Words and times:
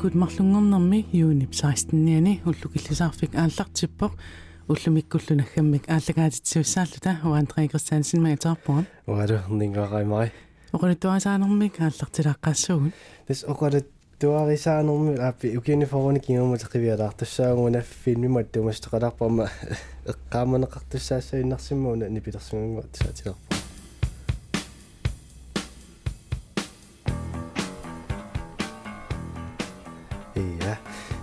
уллумиккут 0.00 0.14
марлунгорнэрми 0.14 1.06
юунip 1.12 1.52
16-ниани 1.52 2.40
уллукиллисаарфик 2.46 3.34
ааллартиппоq 3.34 4.12
уллумиккуллунаггаммик 4.68 5.88
ааллагаатитсуссааллута 5.88 7.18
уандре 7.24 7.68
кристиансен 7.68 8.22
маатаарпугам 8.22 8.86
уалу 9.06 9.38
нингараимай 9.50 10.32
оқалуттуасаанермик 10.72 11.80
ааллартилааққассугун 11.80 12.92
тас 13.26 13.44
оқалут 13.44 13.86
туарисаанерми 14.18 15.18
ааппи 15.20 15.56
укини 15.58 15.84
форони 15.84 16.20
кингумутеқивиалаартуссаагуна 16.20 17.82
филмимат 17.82 18.56
тумастеқалаарпарма 18.56 19.50
эққааманеқартуссаассаиннарсиммауна 20.06 22.08
нипилерсунгунгуа 22.08 22.84
тасаатилерпа 22.92 23.49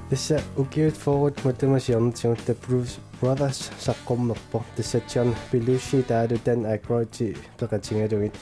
Tässä 0.10 0.40
ukiut 0.58 0.94
forward 0.94 1.36
muttamas 1.44 1.90
jornatigunta 1.90 2.54
Bruce 2.68 3.02
Brothers 3.20 3.72
saqqummerpo 3.80 4.64
tässä 4.76 5.02
John 5.16 5.36
Belushi 5.52 6.04
taadu 6.04 6.36
Dan 6.46 6.66
Aykroyd 6.66 7.36
peqatingalugit 7.60 8.34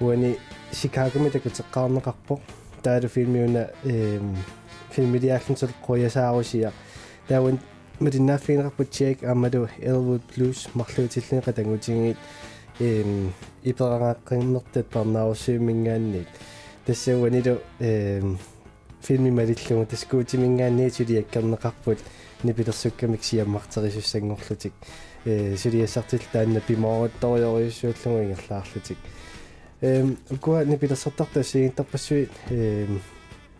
uani 0.00 0.40
Chicago 0.72 1.18
takuteqqaarneqarpo 1.32 2.40
taadu 2.82 3.08
filmiuna 3.08 3.60
ehm 3.60 4.34
filmidiaallunsel 4.90 5.72
qoyasaarusia 5.86 6.72
taawan 7.28 7.60
madinnaaffiinerput 8.00 9.00
Jake 9.00 9.28
Amado 9.28 9.68
Elwood 9.80 10.22
Blues 10.34 10.68
marluutillinqa 10.74 11.52
tangutigiit 11.52 12.18
ehm 12.80 13.28
iperaqaqqimmertat 13.64 14.90
parnaarusiumingaanniit 14.92 16.28
tässä 16.84 17.16
uanilu 17.16 17.60
ehm 19.04 19.06
filmi 19.06 19.30
малиллугу 19.30 19.86
таскуутимингаанни 19.86 20.88
сулиаккарнеқарпут 20.88 21.98
нипилерсуккамик 22.42 23.22
сиаммартерисуссангорлутик 23.22 24.72
э 25.24 25.56
сулиассартил 25.56 26.20
таанна 26.32 26.60
пимаорутториориуссууллугу 26.60 28.22
ингерлаарлутик 28.22 28.98
эм 29.82 30.16
укуа 30.30 30.64
нипилерсартарта 30.64 31.42
сигинтарпассуи 31.42 32.28
эм 32.50 33.00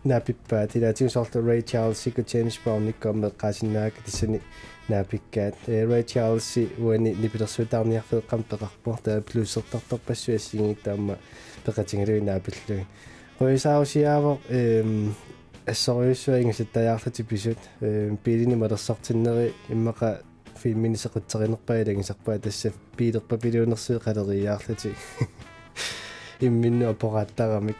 напиппаа 0.04 0.66
тилаатигу 0.66 1.10
соорта 1.10 1.38
Ray 1.40 1.62
Charles 1.62 1.96
сику 1.96 2.22
James 2.22 2.58
Brown 2.64 2.86
никкомме 2.86 3.28
qasinnaak 3.28 3.94
тиссани 4.04 4.40
наапиккаат 4.88 5.56
э 5.66 5.84
Ray 5.84 6.04
Charles 6.04 6.68
уани 6.78 7.14
нипилерсуутаарниарфеэққам 7.14 8.44
пеқарпуар 8.44 9.00
таа 9.02 9.20
плюсертартарпассуи 9.20 10.36
ассигингиттаама 10.36 11.18
пеқатингалуи 11.66 12.20
наапиллуи 12.20 12.86
qoisaarusiaavoq 13.38 14.38
эм 14.50 15.14
ассориуссуагисаттаяарлати 15.66 17.22
писут 17.30 17.58
э 17.80 18.16
пилини 18.24 18.54
малерсартиннери 18.54 19.52
иммака 19.68 20.22
филмини 20.56 20.96
сеқутсеринерпаа 20.96 21.82
илагисарпаа 21.82 22.38
тасса 22.38 22.72
пилерпа 22.96 23.38
пилуунерсуи 23.38 23.98
қалериаарлати 23.98 24.94
имминну 26.40 26.90
апораттарамик 26.90 27.76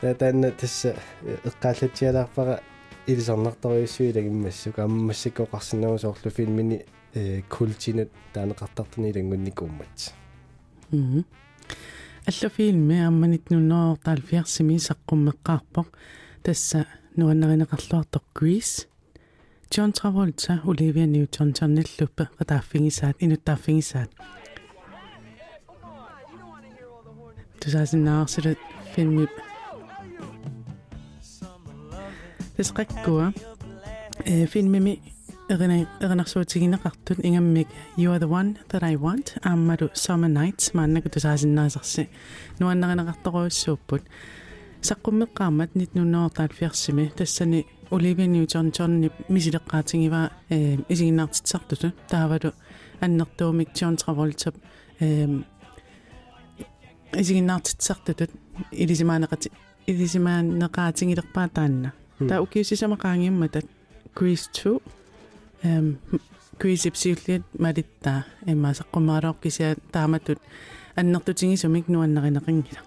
татанна 0.00 0.50
тасса 0.50 0.94
эққааллатсиалаарпара 1.44 2.60
илисарнарториуссуи 3.06 4.10
илагиммассу 4.10 4.72
каммассикоқарсинагу 4.72 5.98
соорлу 5.98 6.30
филмини 6.30 6.84
э 7.14 7.42
култинут 7.48 8.10
таанеқартартани 8.34 9.10
илангунникууммат 9.10 10.12
мм 10.90 11.24
аллафилми 12.26 12.98
амманит 13.08 13.50
нуннеортаалфиарсими 13.50 14.76
саққуммеққарпоқ 14.86 15.86
тасса 16.44 16.86
нуаннеринеқарлуартоқ 17.16 18.24
Grease 18.38 18.86
John 19.72 19.90
Travolta 19.92 20.60
Olivia 20.70 21.06
Newton-John 21.14 21.70
ниллуппе 21.76 22.24
qataaffingисаат 22.38 23.16
инуттааффигисаат 23.24 24.10
тусаасиннаарсилат 27.60 28.60
филми 28.94 29.26
тесқаккуа 32.56 33.26
э 34.24 34.46
филмими 34.46 35.00
эрина 35.52 35.86
эринарсуутигинеқартут 36.00 37.18
ингаммик 37.28 37.68
you 37.96 38.10
are 38.10 38.18
the 38.18 38.28
one 38.28 38.58
that 38.70 38.82
i 38.82 38.96
want. 38.96 39.36
Ааммалу 39.42 39.90
summer 39.94 40.28
nights 40.28 40.72
мааннаку 40.72 41.08
тусаасиннаасарси. 41.10 42.08
Нуаннеринеқарторуйссууппут 42.58 44.02
саққуммеққаамат 44.80 45.70
1940 45.74 47.14
тассани 47.16 47.66
Olivia 47.90 48.26
Newton-John 48.26 49.12
мисилеққаатингива 49.28 50.30
э 50.48 50.78
исигиннаартитсартуту 50.88 51.92
таавалу 52.08 52.52
аннертуумик 53.00 53.68
John 53.74 53.96
Travolta 53.96 54.54
э 55.00 55.42
исигиннаартитсартутут 57.12 58.30
илисимаанеқати 58.70 59.52
илисимаанеқаатингилерпаа 59.86 61.48
таанна. 61.48 61.92
Таа 62.28 62.40
укиусисамақаангиумматат 62.40 63.66
Grease 64.14 64.48
2 64.52 64.70
эм 64.70 65.01
квисипсиуллиат 66.58 67.42
малиттаа 67.58 68.24
имма 68.46 68.74
саққумаалооркисиа 68.74 69.76
тааматут. 69.92 70.38
Аннертутингисумик 70.96 71.88
нуаннеринеқингила 71.88 72.82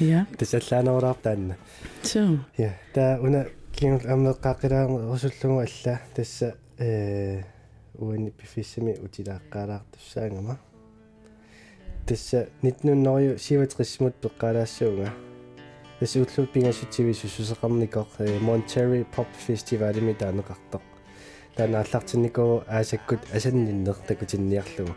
я 0.00 0.26
тасаллаанерулаар 0.38 1.16
таанна. 1.22 1.56
So 2.02 2.38
я 2.56 2.78
таа 2.94 3.20
уна 3.20 3.46
кингул 3.72 4.10
аммеққаақилаа 4.10 4.86
русуллугу 4.86 5.60
алла. 5.60 6.00
Тасса 6.14 6.56
э 6.78 7.42
уани 7.98 8.30
пифиссами 8.30 8.92
утилааққаалаартуссаангама 8.92 10.58
тасса 12.06 12.48
1900 12.62 13.40
67 13.40 14.12
пеққалаассуунга 14.22 15.12
тасса 15.98 16.18
уллут 16.20 16.52
пингасутсивису 16.52 17.26
сусеқарникоқ 17.26 18.08
Monterey 18.40 19.04
Pop 19.14 19.26
Festival 19.46 20.00
ми 20.00 20.14
таанеқартоқ 20.14 20.82
танааллартиннику 21.58 22.62
аасаккут 22.68 23.20
асанниннер 23.34 23.96
такутинниарлугу 24.06 24.94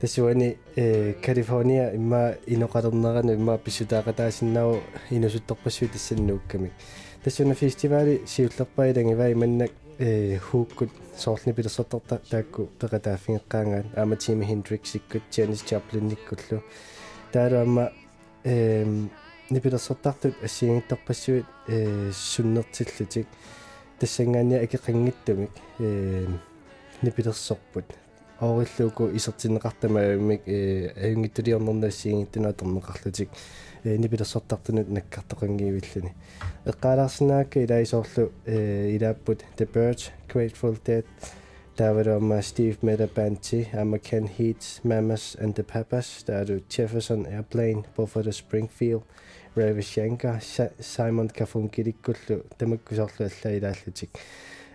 тассуани 0.00 0.58
э 0.74 1.12
калифорния 1.22 1.94
имма 1.94 2.34
иноқалернерану 2.46 3.34
имма 3.34 3.56
писсутаақатаасиннау 3.58 4.80
инусутторпассуи 5.10 5.86
тассаннуукками 5.86 6.72
тассуна 7.22 7.54
фестивали 7.54 8.22
сиуллерпаилангива 8.26 9.32
иманнак 9.32 9.70
э 9.98 10.38
хууккут 10.38 10.90
соорлни 11.16 11.52
пилерсортарта 11.52 12.20
таакку 12.30 12.68
пеқатааффингеққаангаат 12.80 13.86
аама 13.94 14.16
тими 14.16 14.44
хендрикс 14.44 14.96
иккут 14.96 15.22
дженис 15.30 15.62
чаплинниккуллу 15.62 16.64
таалуамма 17.32 17.92
эм 18.42 19.08
нипилерсортартут 19.50 20.34
ассиингитторпассуит 20.42 21.46
э 21.68 22.10
суннертиллутик 22.12 23.28
тассангаania 24.02 24.58
акеқангиттумик 24.66 25.54
э 25.78 26.26
нипилерсорпут. 27.02 27.84
Аориллууку 28.40 29.08
исертиннеқартамаамик 29.14 30.42
э 30.46 30.88
аюнгиттулиорнернассиингиттунааторнеқарлутик 31.06 33.28
э 33.84 33.96
нипилерсортартунут 33.96 34.88
наккартоқангиивиллуни 34.88 36.14
эққалаарсинаакка 36.64 37.62
илаисоорлу 37.62 38.32
э 38.44 38.96
илааппут 38.96 39.44
The 39.56 39.72
Birds 39.72 40.10
Grateful 40.28 40.76
Dead 40.84 41.04
тааварама 41.76 42.40
Steve 42.40 42.78
Miller 42.82 43.08
Banty, 43.08 43.68
Amma 43.72 43.98
Ken 44.00 44.26
Heats, 44.26 44.80
Mamas 44.82 45.36
and 45.40 45.54
the 45.54 45.62
Papas, 45.62 46.24
таару 46.26 46.60
Jefferson 46.68 47.24
Airplane, 47.26 47.84
Buffalo 47.96 48.32
Springfield 48.32 49.04
Ravi 49.56 49.82
Shankar 49.82 50.40
Simon 50.80 51.28
Kafunkirikkullu 51.28 52.42
tamakkusarlu 52.58 53.26
аллаилааллутик 53.28 54.10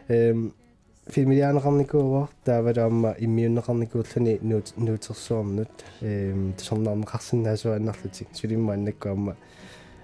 эм 0.08 0.54
фимилианеқарникуува 1.10 2.28
таавалаама 2.46 3.16
иммиуннеқарникууллани 3.18 4.40
нуутерсуарнут 4.78 5.86
эм 6.02 6.54
тусорнаарнеқарсинаасуа 6.60 7.76
аннарлутик 7.76 8.28
сулимма 8.34 8.74
аннаккуама 8.74 9.36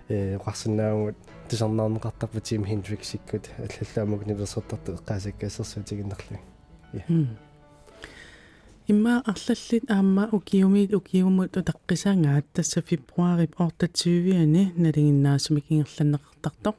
э 0.09 0.37
қарсинаагут 0.37 1.15
тусорнаарнеқартарпу 1.49 2.41
тим 2.41 2.65
хендриксиккут 2.65 3.49
аллаллаамук 3.59 4.25
ниверсортарту 4.25 4.93
эққаасаккаассерсуутигиннерлу 4.93 6.39
я 6.93 7.03
имма 8.91 9.23
арлаллит 9.31 9.83
аама 9.89 10.25
укиумит 10.37 10.93
укиумут 10.93 11.55
утаққисангаат 11.59 12.45
тасса 12.53 12.81
фебруарип 12.81 13.53
ортатсуивиани 13.65 14.63
налигиннаасумик 14.83 15.65
ингерланнеқартартоқ 15.69 16.75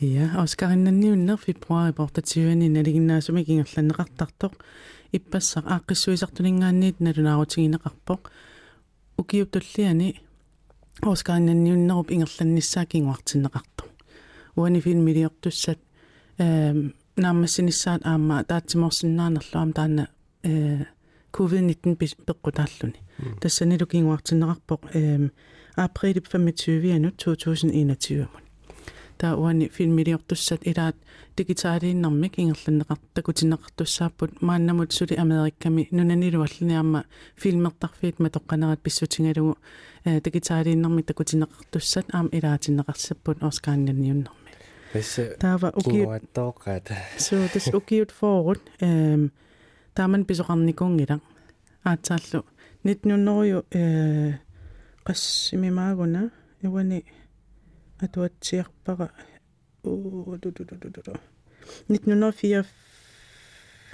Ja, 0.00 0.42
Oscarinanniunner 0.42 1.36
februari 1.36 1.92
portatiuani 1.92 2.68
naliginaasumi 2.70 3.42
kingerlanneqartartoq 3.44 4.52
иппассақ 5.16 5.64
ааққиссуисартулингаанниит 5.74 7.00
налунаарутигинеқарпоқ 7.00 8.20
укиуттуллиани 9.20 10.20
Oscarinanniunnerup 11.02 12.10
ингерланниссаа 12.10 12.86
кингуартиннеқарто 12.86 13.84
уани 14.56 14.80
филмилиортуссат 14.80 15.78
эм 16.38 16.94
нааммассинissaat 17.16 18.02
аама 18.04 18.42
таатсиморсиннаанерлуам 18.44 19.72
таана 19.72 20.08
э 20.42 20.84
covid-19 21.32 21.96
пеққутааллуни 22.26 22.98
тассанилу 23.40 23.86
кингуартиннеқарпоқ 23.86 24.80
эм 24.94 25.32
април 25.76 26.20
25 26.20 26.96
анут 26.96 27.14
2021 27.16 28.47
таа 29.18 29.36
уани 29.36 29.68
филмилиортуссат 29.68 30.60
илаат 30.70 30.96
дигитаалииннэрмик 31.36 32.34
ингерланнеқартакутинеқартуссааппут 32.38 34.30
мааннамут 34.42 34.92
сули 34.92 35.14
америкками 35.14 35.88
нунанилуаллиниарма 35.90 37.04
филмертарфиит 37.36 38.16
матоққанерат 38.24 38.80
писсутингалугу 38.86 39.58
э 40.04 40.20
дигитаалииннэрми 40.20 41.02
такутинеқартуссат 41.02 42.06
аама 42.12 42.30
илаатиннеқарсаппут 42.32 43.42
орскааннанниуннэрми 43.42 44.48
Пессе 44.92 45.36
таава 45.38 45.72
уки 45.76 45.90
кингуаттоққат 45.90 46.86
so 47.18 47.36
this 47.52 47.68
ukiut 47.78 48.10
forward 48.20 48.62
эм 48.80 49.32
тааман 49.94 50.24
писоқарникунгила 50.24 51.20
аацааллу. 51.84 52.44
1900 52.84 53.66
э 53.70 54.38
qassimimaaguna 55.04 56.30
iwani 56.64 57.04
atuatsiarpaqa 58.04 59.06
уу 59.84 60.36
ду 60.42 60.50
ду 60.56 60.64
ду 60.64 60.76
ду 60.82 60.88
ду 61.06 61.12
1984 61.88 62.66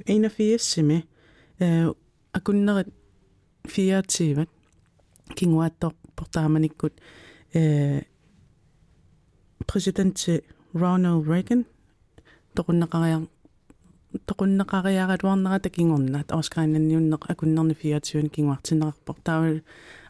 81-сими 0.06 1.06
э 1.58 1.92
акуннерит 2.32 2.92
фиатсиват. 3.64 4.48
Кингуааттор 5.36 5.94
тааманиккут 6.32 6.94
э 7.52 8.02
президент 9.66 10.18
Ronald 10.74 11.24
Reagan 11.26 11.64
тоқуннеқариар 12.54 13.28
тоқуннеқариагалуарнерата 14.26 15.70
кингорнаат 15.70 16.32
орскааннанниуннеқ 16.32 17.22
акуннерни 17.28 17.74
фиатсиун 17.74 18.28
кингуартинеқарпор 18.28 19.16
таавал 19.22 19.60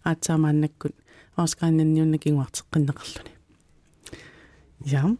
аацаамааннаккут 0.04 0.94
орскааннанниунна 1.36 2.16
кингуартеққиннеқарлуни 2.16 3.33
Ja. 4.84 5.16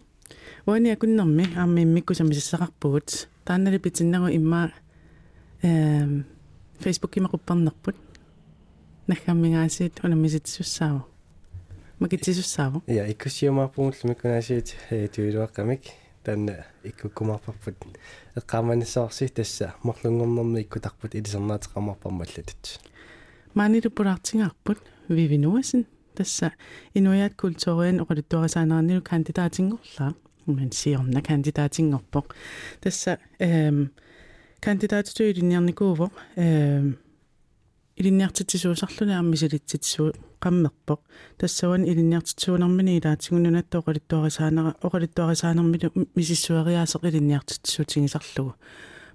Уани 0.67 0.91
акуннэрми 0.91 1.47
аама 1.57 1.83
иммикку 1.83 2.15
самисассақарпугут 2.15 3.29
тааннали 3.45 3.79
питиннагу 3.79 4.29
имма 4.29 4.73
эм 5.63 6.25
Facebook 6.81 7.13
кимақуппарнерпут 7.13 7.97
нахаммигаасиит 9.07 10.05
унамиситсуссаава 10.05 11.07
макитсисуссаава 11.99 12.83
я 12.87 13.11
иккусиумаарпугуллу 13.11 13.95
микунаасиит 14.05 14.75
э 14.91 15.07
туилуаққамик 15.09 15.83
таанна 16.25 16.65
иккуккумаарпарпут 16.83 17.77
эққааманиссаарси 18.37 19.29
тасса 19.29 19.75
марлунгорнэрми 19.83 20.63
иккутарпут 20.63 21.15
илисернаатеқамарпармаллатут 21.15 22.81
маанилу 23.55 23.91
пулаартингаарпут 23.91 24.79
вивинуасин 25.09 25.87
тасса. 26.17 26.53
Инуяат 26.95 27.35
культуриан 27.35 28.01
оқалуттуарисаанернилу 28.01 29.03
кандидатингорлаа 29.03 30.15
мен 30.47 30.73
сиорна 30.73 31.23
кандидатингорпоқ 31.23 32.35
тасса 32.81 33.19
эм 33.39 33.91
кандидатиту 34.61 35.23
илинниарникуувоқ 35.25 36.13
эм 36.37 36.99
илинниартитсуусарлуни 37.97 39.15
армисилитситсуу 39.15 40.13
qammerpoq 40.45 41.01
tassawan 41.39 41.85
ilinniartitsuunermini 41.91 42.97
ilaatigununattu 42.99 43.79
oqalittuarisaanera 43.83 44.75
oqalittuarisaanермилу 44.87 45.89
мисиссуариаасеқ 46.19 47.03
илинниартитсуутигисарлугу 47.09 48.53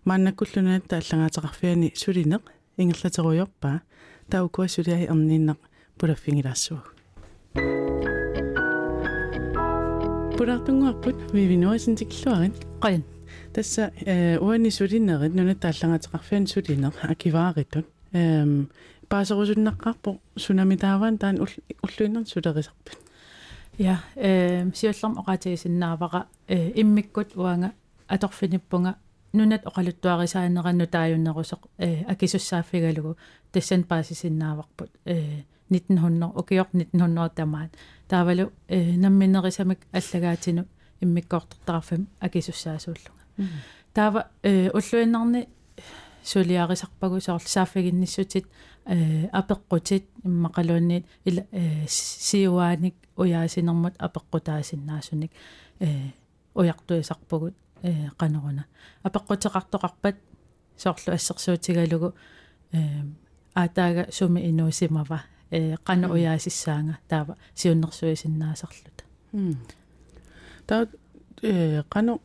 мааннаккуллунаатта 0.10 1.02
аллагаатеқарфиани 1.02 1.94
сулинеқ 2.02 2.44
ингерлатеруйорпаа 2.82 3.82
таукуа 4.32 4.68
сулиаи 4.68 5.10
ернииннеқ 5.14 5.60
пулаффигилаассуаг 6.00 6.86
пулартунгуарпут 10.38 11.18
вивинуасин 11.34 11.96
тикиллуарин 11.96 12.54
qajun 12.82 13.04
тасса 13.54 13.92
э 14.06 14.38
уани 14.40 14.70
сулинерит 14.70 15.34
нунатта 15.36 15.70
аллагаатеқарфиани 15.70 16.48
сулинеқ 16.48 16.96
акивааритут 17.02 17.86
эм 18.14 18.70
паасерусуннаққарпо 19.10 20.20
сунамитааваан 20.38 21.18
таан 21.18 21.40
уллуиннер 21.86 22.28
сулерисарпут 22.28 22.98
ja 23.78 24.00
э 24.16 24.70
сиуллерм 24.74 25.20
оqaатигисиннааваqa 25.20 26.28
э 26.48 26.72
иммиккут 26.82 27.36
уанга 27.36 27.72
аторфиниппунга 28.08 28.96
нунат 29.34 29.66
оқалуттуарисаанеранну 29.66 30.88
тааюннерусоқ 30.88 31.62
э 31.78 32.04
акисуссааффигалугу 32.08 33.18
тассан 33.52 33.84
паасисиннааварпут 33.84 34.92
э 35.06 35.44
1900 35.70 36.36
окиор 36.36 36.68
1900 36.74 37.36
тамаат 37.36 37.72
таавалу 38.08 38.52
э 38.68 38.98
намминерисамик 38.98 39.80
аллагаатину 39.92 40.66
иммиккоортартарафам 41.02 42.08
акисуссаасууллунга 42.20 43.24
таава 43.94 44.28
э 44.44 44.70
уллуиннарни 44.74 45.48
сулиарисарпагу 46.24 47.22
соорлу 47.22 47.48
сааффигинниссутит 47.48 48.46
э 48.86 49.28
апеққутит 49.28 50.06
иммақалуанниит 50.24 51.06
ила 51.26 51.44
э 51.52 51.86
сиуааник 51.88 52.96
уяасинермут 53.16 53.94
апеққутаасиннаасуник 53.98 55.32
э 55.80 55.88
уяртуисарпугут 56.56 57.54
э 57.84 58.10
қанеруна 58.18 58.66
апеққутеқартоқарпат 59.04 60.16
соорлу 60.78 61.14
ассерсуутигалугу 61.14 62.14
э 62.72 62.80
аатаага 63.54 64.12
суми 64.12 64.42
инуусимава. 64.50 65.24
Э 65.52 65.76
қана 65.86 66.10
уяасиссаанга 66.12 66.98
таава 67.08 67.38
сиуннэрсуисиннаасарлута 67.56 69.04
таа 70.68 70.88
э 71.42 71.84
qanu 71.90 72.22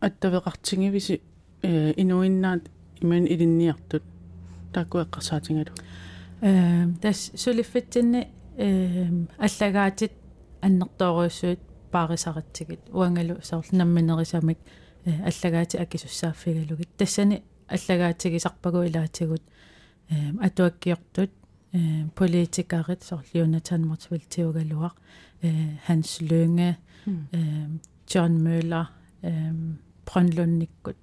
аттавеқартингивиси 0.00 1.20
э 1.62 1.92
инуиннаат 1.96 2.62
иман 3.00 3.26
илинниартут. 3.26 4.02
Таакку 4.72 4.98
эққарсаатингалу 4.98 5.72
э 6.42 6.86
тас 7.02 7.32
сулиффитсинни 7.34 8.28
э 8.56 9.08
аллагаатит 9.38 10.12
аннэртооруйссуит 10.60 11.60
паарисаратсигит 11.90 12.80
уангалу 12.92 13.42
соорлу 13.42 13.76
намминерисамик 13.76 14.58
аллагаати 15.06 15.76
акисуссааффигалугит 15.76 16.88
тассани 16.96 17.42
аллагаатигисарпагу 17.68 18.84
илаатигут 18.84 19.42
э 20.10 20.14
атуаккиортут 20.40 21.30
э 21.72 22.08
политикарит 22.14 23.02
соорлу 23.02 23.24
Jonathan 23.32 23.82
Motzwil-тиугалуақ 23.90 24.94
э 25.42 25.50
Hans 25.86 26.20
Lønge 26.20 26.76
э 27.06 27.66
John 28.06 28.32
Møller 28.44 28.86
э 29.22 29.52
Brønlundниккут 30.06 30.96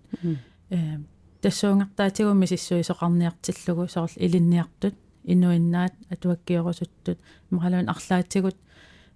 э 0.70 1.00
тассуунгартаатигумми 1.42 2.46
сиссуисоқарниартиллугу 2.46 3.88
соорлу 3.88 4.20
илинниартут 4.26 4.96
инуиннаат 5.24 5.94
атуаккиорусуттут 6.10 7.18
мақалуун 7.50 7.88
арлаатигут 7.90 8.58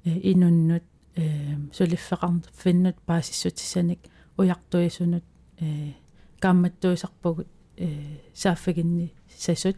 инуннут 0.05 0.83
э 1.15 1.57
сулиффеқарфиннут 1.73 2.95
паасиссутиссаник 3.05 3.99
уяртуисунут 4.37 5.23
э 5.59 5.93
камматтуисарпугут 6.39 7.47
э 7.77 8.17
сааффигинни 8.33 9.13
сасут 9.37 9.77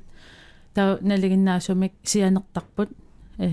таа 0.74 0.98
налигиннаасумик 1.02 1.94
сианертарпут 2.04 2.90
э 3.38 3.50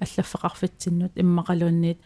аллаффеқарфитсиннут 0.00 1.12
иммақалуунниит 1.16 1.98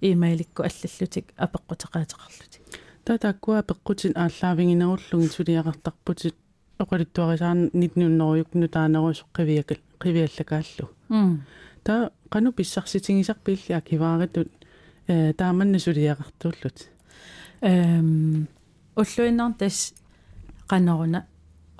имейликку 0.00 0.62
аллаллутик 0.62 1.26
апеққутеқаатеқарлутик 1.36 2.62
таа 3.04 3.18
тааккуа 3.18 3.62
пеққутин 3.62 4.12
ааллаавингинеруллугин 4.16 5.30
сулиақартарпутит 5.36 6.36
оқалуттуарисаан 6.78 7.70
1900-юкну 7.74 8.68
таанерусо 8.68 9.24
қивиакал 9.34 9.80
қивиаллакааллу 9.98 10.90
таа 11.84 12.10
кану 12.30 12.52
писсарситингисарпилли 12.52 13.72
акивааритут 13.72 14.48
э 15.06 15.32
тааманна 15.34 15.78
сулиақартууллут 15.78 16.91
эм 17.62 18.48
уллуиннар 18.96 19.54
тас 19.58 19.94
канеруна 20.66 21.26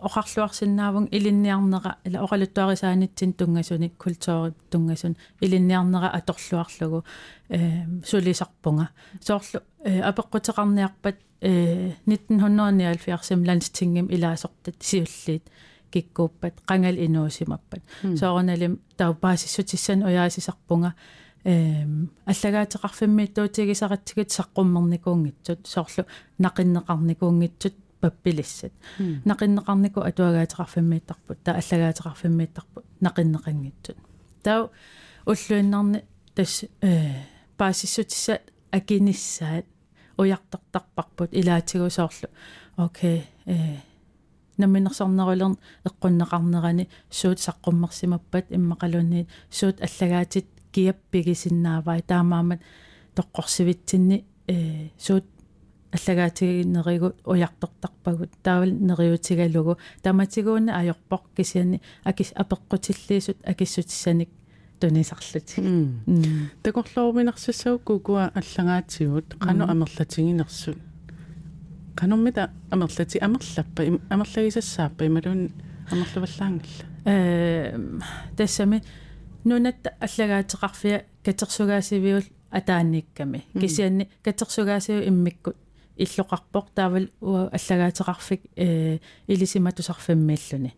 оқарлуарсинаавун 0.03 1.09
илинниарнера 1.11 1.97
ила 2.05 2.19
оқалуттуарисаанитсин 2.25 3.33
тунгасуни 3.35 3.89
культуори 3.99 4.55
тунгасун 4.71 5.17
илинниарнера 5.41 6.09
аторлуарлугу 6.09 7.05
э 7.49 7.85
сулисарпунга. 8.05 8.89
Соорлу 9.21 9.61
апеққутеқарниарпат 9.85 11.17
э 11.41 11.93
1979 12.07 13.49
ланстингим 13.49 14.07
илаасортат 14.07 14.77
сиуллиит 14.81 15.45
киккууппат 15.93 16.55
қангал 16.67 16.97
инуусимаппат. 17.07 17.83
Соорналим 18.17 18.81
тау 18.97 19.15
паасиссутиссан 19.15 20.03
уяасисарпунга. 20.03 20.89
эм 20.89 21.22
аллагаатеқарфиммиттуутигисаратсигит 21.45 24.31
саққуммерникуунгитсут 24.31 25.67
соорлу 25.67 26.07
нақиннеқарникуунгитсут 26.39 27.75
паппилиссат 28.01 28.73
нақиннеқарнику 29.25 30.01
атуагаатеқарфиммииттарпут 30.01 31.43
таа 31.43 31.57
аллагаатеқарфиммииттарпут 31.57 32.85
нақиннеқангитсут 33.01 33.97
тау 34.43 34.71
уллуиннарни 35.27 36.05
тас 36.35 36.65
э 36.81 37.13
паасиссутисса 37.57 38.41
акиниссаат 38.71 39.67
уяртартарпарпут 40.19 41.31
илаатигусоорлу 41.33 42.29
окей 42.77 43.27
э 43.47 43.77
намминерсорнерулерн 44.59 45.59
эққуннеқарнерани 45.85 46.89
суут 47.11 47.39
саққуммерсимаппат 47.39 48.47
иммақалуунниит 48.51 49.29
суут 49.51 49.81
аллагаатит 49.81 50.47
киаппигисиннаавай 50.73 52.03
таамаамат 52.03 52.61
тоққорсивитсинни 53.15 54.25
э 54.49 54.89
суут 54.99 55.25
аллагаатигиннеригут 55.93 57.17
уяртортарпагут 57.25 58.31
таавал 58.43 58.71
нериутигалугу. 58.71 59.79
Таматигуунна 60.03 60.81
аёрпоқ 60.81 61.23
кисиани 61.37 61.83
акис 62.05 62.33
апеққутиллиисут 62.33 63.37
акиссутиссаник 63.45 64.31
тунисарлути. 64.81 65.61
Такорлооруминерсассау 66.63 67.79
кукуа 67.79 68.33
аллагаатигут 68.35 69.35
қану 69.35 69.69
амерлатигинерсут. 69.71 70.79
Канормита 71.95 72.51
амерлати 72.71 73.19
амерлаппа 73.19 73.83
амерлагисассааппа 74.09 75.07
ималуун 75.07 75.51
амерлуваллаангилла 75.91 76.87
э 77.05 77.79
тассами 78.37 78.83
нунатта 79.45 79.95
аллагаатеқарфиа 80.01 81.05
катерсугаасивиул 81.25 82.25
атааникками. 82.51 83.45
Кисианни 83.61 84.09
катерсугаасиу 84.23 85.09
иммиккут 85.09 85.57
иллоқарпоқ 85.97 86.67
таавал 86.75 87.07
уа 87.21 87.49
аллагаатеқарфик 87.49 88.43
э 88.57 88.99
илисиматусарфиммииллуни 89.27 90.75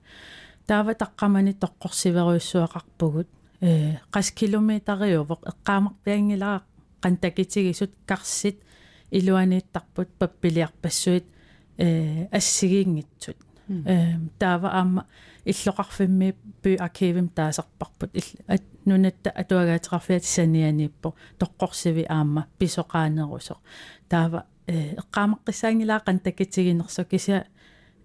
таава 0.66 0.94
таққамани 0.94 1.54
тоққорсиверуйссуақарпугут. 1.54 3.28
Э 3.60 3.96
қас 4.12 4.32
километариувоқ 4.32 5.40
эққаамарпиангилаа 5.50 6.62
қантакитигисут 7.02 7.92
карсит 8.06 8.62
илуанииттарпут 9.10 10.08
паппилиарпассуит 10.18 11.24
э 11.78 12.26
ассигиингитсут. 12.32 13.36
Э 13.68 14.18
таава 14.38 14.68
аама 14.70 15.06
иллоқарфимми 15.44 16.34
пи 16.62 16.76
аркивим 16.76 17.28
таасарпарпут. 17.28 18.10
Нунатта 18.84 19.30
атуагаатеқарфиат 19.30 20.24
санианиппо 20.24 21.14
тоққорсиви 21.38 22.06
аама 22.08 22.46
писоқаанерусо 22.58 23.56
таава 24.08 24.44
э 24.66 24.94
эққаамаққисаангилаа 24.96 26.00
қантакитигинерсо 26.06 27.04
кися 27.04 27.46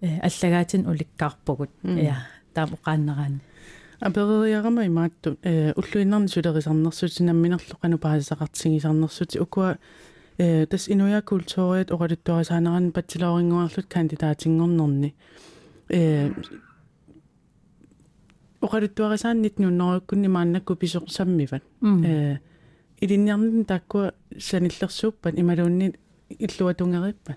э 0.00 0.20
аллагаатин 0.20 0.86
уликкаарпугут 0.86 1.70
я 1.82 2.26
таамоқааннераани 2.54 3.40
апериарама 4.00 4.86
имаатту 4.86 5.36
э 5.42 5.72
уллуиннарни 5.76 6.28
сулерисарнерсутинамминерлу 6.28 7.76
кану 7.80 7.98
паасақартигисарнерсути 7.98 9.38
укуа 9.38 9.76
э 10.38 10.66
тас 10.66 10.88
инуя 10.88 11.20
культуриат 11.20 11.90
оралуттуарисаанеран 11.92 12.92
патсилоорингуарлут 12.92 13.86
кандидатингорнерни 13.86 15.14
э 15.88 16.32
оралуттуарисааннит 18.60 19.58
нуннеруккунни 19.58 20.28
мааннакку 20.28 20.74
писоқсаммиват 20.74 21.62
э 21.82 22.38
илинниарнин 23.00 23.64
тааккуа 23.64 24.12
саниллерсууппат 24.38 25.38
ималуунни 25.38 25.94
иллуатунгериппа 26.28 27.36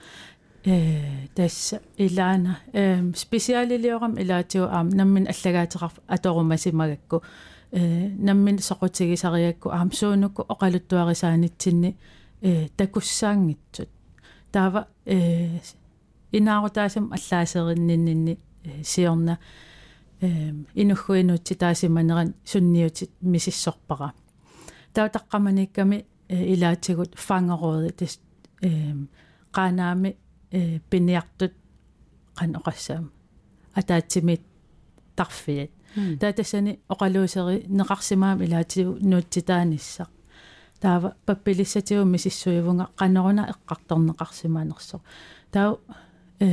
э 0.65 1.27
тасса 1.35 1.81
илаана 1.97 2.59
э 2.73 3.01
специалилиорам 3.15 4.19
илаатиу 4.19 4.65
аам 4.65 4.89
наммин 4.89 5.27
аллагаатеқарф 5.27 5.93
аторумасимагакку 6.07 7.23
э 7.71 8.09
наммин 8.09 8.57
соқутигисариакку 8.57 9.69
аам 9.69 9.91
суунукку 9.93 10.45
оқалуттуарисаанитсинни 10.49 11.95
э 12.41 12.67
такуссаангитсут 12.75 13.89
таава 14.51 14.87
э 15.05 15.59
инаарутаасам 16.33 17.13
аллаасеринниннинни 17.13 18.39
сиорна 18.83 19.39
э 19.39 19.72
инуггуинуутси 20.75 21.54
таасиманеран 21.54 22.34
сунниутит 22.44 23.10
мисиссорпара 23.20 24.12
таутаққаманикками 24.94 26.06
илаатигут 26.28 27.14
фангерууди 27.14 27.92
тас 27.92 28.20
э 28.62 28.94
qanaami 29.56 30.10
piniartut 30.90 31.54
qan 32.38 32.50
oqassaam 32.58 33.04
ataatsimit 33.78 34.42
tarfiat 35.16 35.70
таатассани 36.20 36.72
оқалуусери 36.92 37.56
неқарсимаам 37.78 38.38
илаатигу 38.44 38.92
нуутситааниссақ 39.10 40.10
таава 40.80 41.08
паппилиссатигу 41.26 42.04
мисиссуивунга 42.04 42.87
qanneruna 43.00 43.42
эққарторнеқарсимаанерсо 43.52 44.98
таа 45.52 45.78
э 46.40 46.48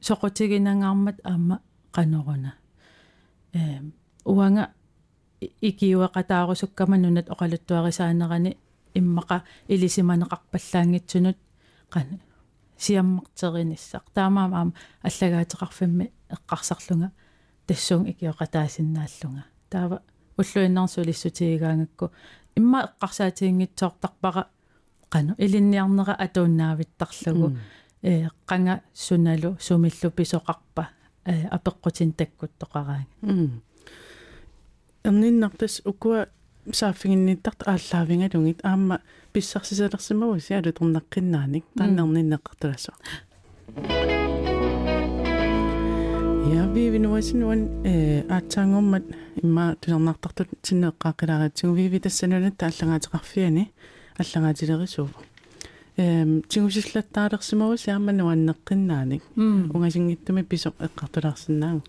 соқутигинангаармат 0.00 1.18
аама 1.24 1.56
qanneruna 1.96 2.50
э 2.52 2.58
уанга 4.25 4.69
икиуэқатаарусуккама 5.41 6.97
нунат 6.97 7.29
оқалуттуарисаанерани 7.29 8.57
иммаqa 8.95 9.43
илисиманеқарпаллаангитсунут 9.67 11.37
qana 11.93 12.19
сиаммартериниссақ 12.77 14.05
таамаам 14.13 14.53
аама 14.53 14.73
аллагаатеқарфимми 15.03 16.11
эққарсарлунга 16.35 17.11
тассуун 17.67 18.05
икиоқатаасиннааллунга. 18.11 19.43
Таава 19.69 20.01
уллуиннарсулиссутигигаангакку 20.37 22.11
имма 22.55 22.79
эққарсаатиингитсоортарпара 22.87 24.47
qanu 25.09 25.35
илинниарнера 25.37 26.13
атууннаавиттарлугу. 26.13 27.57
Э 28.01 28.27
qanga 28.47 28.81
суналу 28.93 29.57
сумиллу 29.59 30.09
писоқарпа 30.11 30.87
э 31.29 31.47
апеққутин 31.55 32.11
таккуттоқараанга 32.19 33.05
эрниннартас 35.03 35.81
укуа 35.85 36.27
сааффигинниттарт 36.71 37.67
ааллаавингалугит 37.67 38.59
аама 38.63 39.01
писсарсисалерсимагу 39.33 40.39
сиалу 40.39 40.71
торнаққиннааник 40.77 41.63
тааннерниннеққартуласо 41.77 42.93
я 46.53 46.63
виви 46.73 46.99
нуасинуан 46.99 47.61
э 47.85 48.25
аатсаангормат 48.29 49.03
имма 49.43 49.75
тусарнартартут 49.81 50.59
синнеққаақилааратсигу 50.63 51.73
виви 51.73 51.99
тассанулат 51.99 52.57
тааллагаатеқарфиани 52.57 53.71
аллагаатилерисуува 54.17 55.13
эм 55.99 56.41
тигусиллаттаалерсимагу 56.47 57.75
сиаммануаннеққиннааник 57.83 59.23
унгасингиттуми 59.75 60.43
писоқ 60.43 60.75
эққартулаарсинаагу 60.79 61.83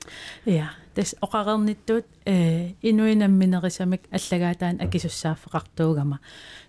я 0.47 0.73
тас 0.95 1.15
оқарерниттуут 1.23 2.07
э 2.25 2.75
инуинамминерисамик 2.83 4.03
аллагаатаан 4.11 4.81
акисуссааффеқартуугама 4.81 6.19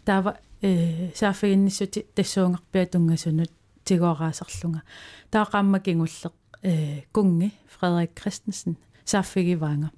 таава 0.06 0.38
э 0.62 1.10
сааффигинниссути 1.16 2.06
тассуунгарпиа 2.16 2.86
тунгасунут 2.86 3.52
тигоораасарлунга 3.86 4.84
таақаамма 5.32 5.80
кингуллеқ 5.80 6.34
э 6.62 7.02
кунги 7.12 7.52
Фредерик 7.74 8.14
Кристенсен 8.14 8.78
сааффигиваанга 9.04 9.90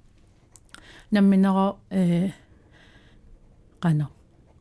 намминеро 1.10 1.76
э 1.90 2.30
qano 3.82 4.06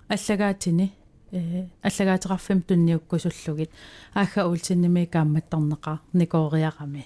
аллагаатини 0.10 0.92
э 1.34 1.68
аллагаатерарфим 1.82 2.62
тунниуккусуллугит 2.62 3.72
аахха 4.14 4.48
уулсинними 4.48 5.06
каамматтарнеқар 5.06 5.98
никоориарами 6.14 7.06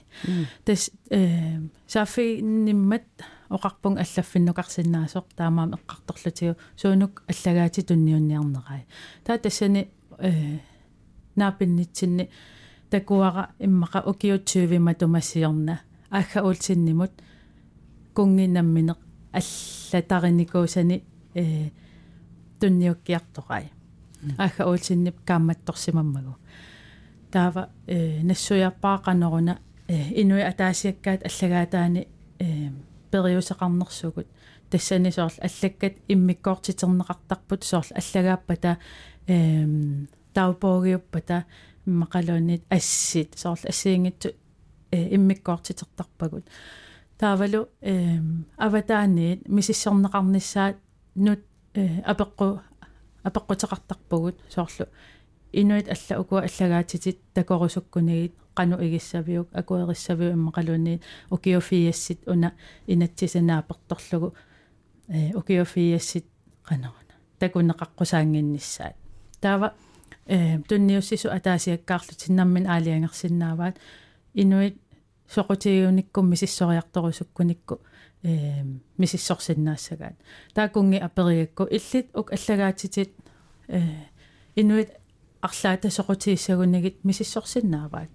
тас 0.65 0.91
э 1.09 1.59
сааффигинниммат 1.87 3.07
оқарпун 3.49 3.97
аллаффиннукарсинаасоқ 4.03 5.25
таамаам 5.35 5.73
эққарторлутиу 5.77 6.55
суунук 6.75 7.23
аллагаати 7.31 7.81
тунниунниарнерай 7.89 8.85
таа 9.25 9.37
тассани 9.37 9.87
э 10.19 10.59
наапиннитсинни 11.35 12.29
такуара 12.89 13.49
иммаqa 13.59 14.03
укиутсуивима 14.05 14.93
тумассиорна. 14.95 15.81
Аахаулсиннимут 16.09 17.11
кунгинамминеқ 18.15 18.97
аллатариникуусани 19.33 21.03
э 21.33 21.69
тунниуккиартоқай 24.21 24.37
аахаулсиннип 24.37 25.15
каамматторсимаммагу 25.25 26.35
таава 27.31 27.69
э 27.87 28.21
нассуяппаақанеруна 28.23 29.59
э 29.87 30.21
инуи 30.21 30.41
атаасиаккаат 30.41 31.21
аллагаатаани 31.25 32.07
э 32.39 32.69
периусеқарнерсугут 33.11 34.27
тассани 34.69 35.11
соорл 35.11 35.33
аллаккат 35.41 35.93
иммиккоортитернеқартарпут 36.07 37.63
соорл 37.63 37.91
аллагааппата 37.95 38.77
эм 39.27 40.07
таупоогиуппата 40.33 41.45
мақалуунит 41.85 42.63
ассит 42.69 43.37
соорл 43.37 43.59
ассиингитсу 43.63 44.29
э 44.91 45.15
иммиккоортитертарпагут. 45.15 46.45
Таавалу 47.17 47.69
эм 47.81 48.45
аватааниит 48.57 49.47
мисиссернеқарниссаат 49.47 50.77
нут 51.15 51.39
э 51.73 52.01
апеққу 52.01 52.59
апеққутеқартарпагут 53.27 54.37
соорлу. 54.49 54.87
Инуит 55.51 55.87
алла 55.89 56.21
укуа 56.21 56.41
аллагаатитит 56.41 57.19
такорусуккунигит 57.33 58.33
qanu 58.57 58.75
igissavиук 58.81 59.47
акуериссавиу 59.53 60.33
иммақалуунни 60.33 61.01
укиофиассит 61.29 62.27
уна 62.27 62.53
инатсисанааперторлугу 62.87 64.33
э 65.07 65.31
укиофиассит 65.39 66.25
qanaruna 66.67 67.13
такунеқаққусаангиннссаат 67.39 68.95
таава 69.41 69.73
э 70.25 70.59
тунниуссису 70.67 71.29
атаасиаккаарлу 71.29 72.13
тиннаммин 72.17 72.67
аалиангерсиннааваат. 72.67 73.77
Инуит 74.33 74.75
соқутигуниккум 75.33 76.29
мисиссориарторусуккуникку 76.29 77.81
э 78.27 78.63
мисиссорсиннаассагаат 78.97 80.15
таакунги 80.53 80.97
апериакку 80.97 81.63
иллит 81.63 82.07
ук 82.13 82.31
аллагаатитит 82.31 83.11
э 83.67 83.81
инуит 84.55 84.89
арлаата 85.41 85.87
соқутииссагуннагит 85.89 87.03
мисиссорсиннааваат 87.03 88.09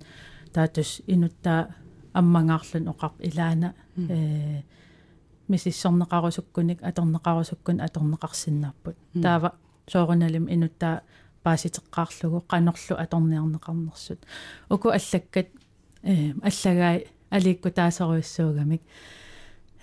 таатус 0.52 1.00
инутта 1.06 1.74
аммангаарлун 2.12 2.88
оқар 2.92 3.12
илаана 3.18 3.74
э 3.96 4.62
мисиссорнеқарусуккуник 5.48 6.82
аторнеқарусуккун 6.82 7.80
аторнеқарсиннааппут 7.86 8.96
таава 9.22 9.54
сооруналим 9.92 10.46
инутта 10.54 11.02
пааситеққаарлугу 11.44 12.44
қанерлу 12.52 12.94
аторниарнеқарнерсут 13.04 14.20
уку 14.68 14.88
аллаккат 14.88 15.48
э 16.02 16.32
аллагай 16.42 17.06
аликку 17.30 17.70
таасоруиссуугамик 17.70 18.82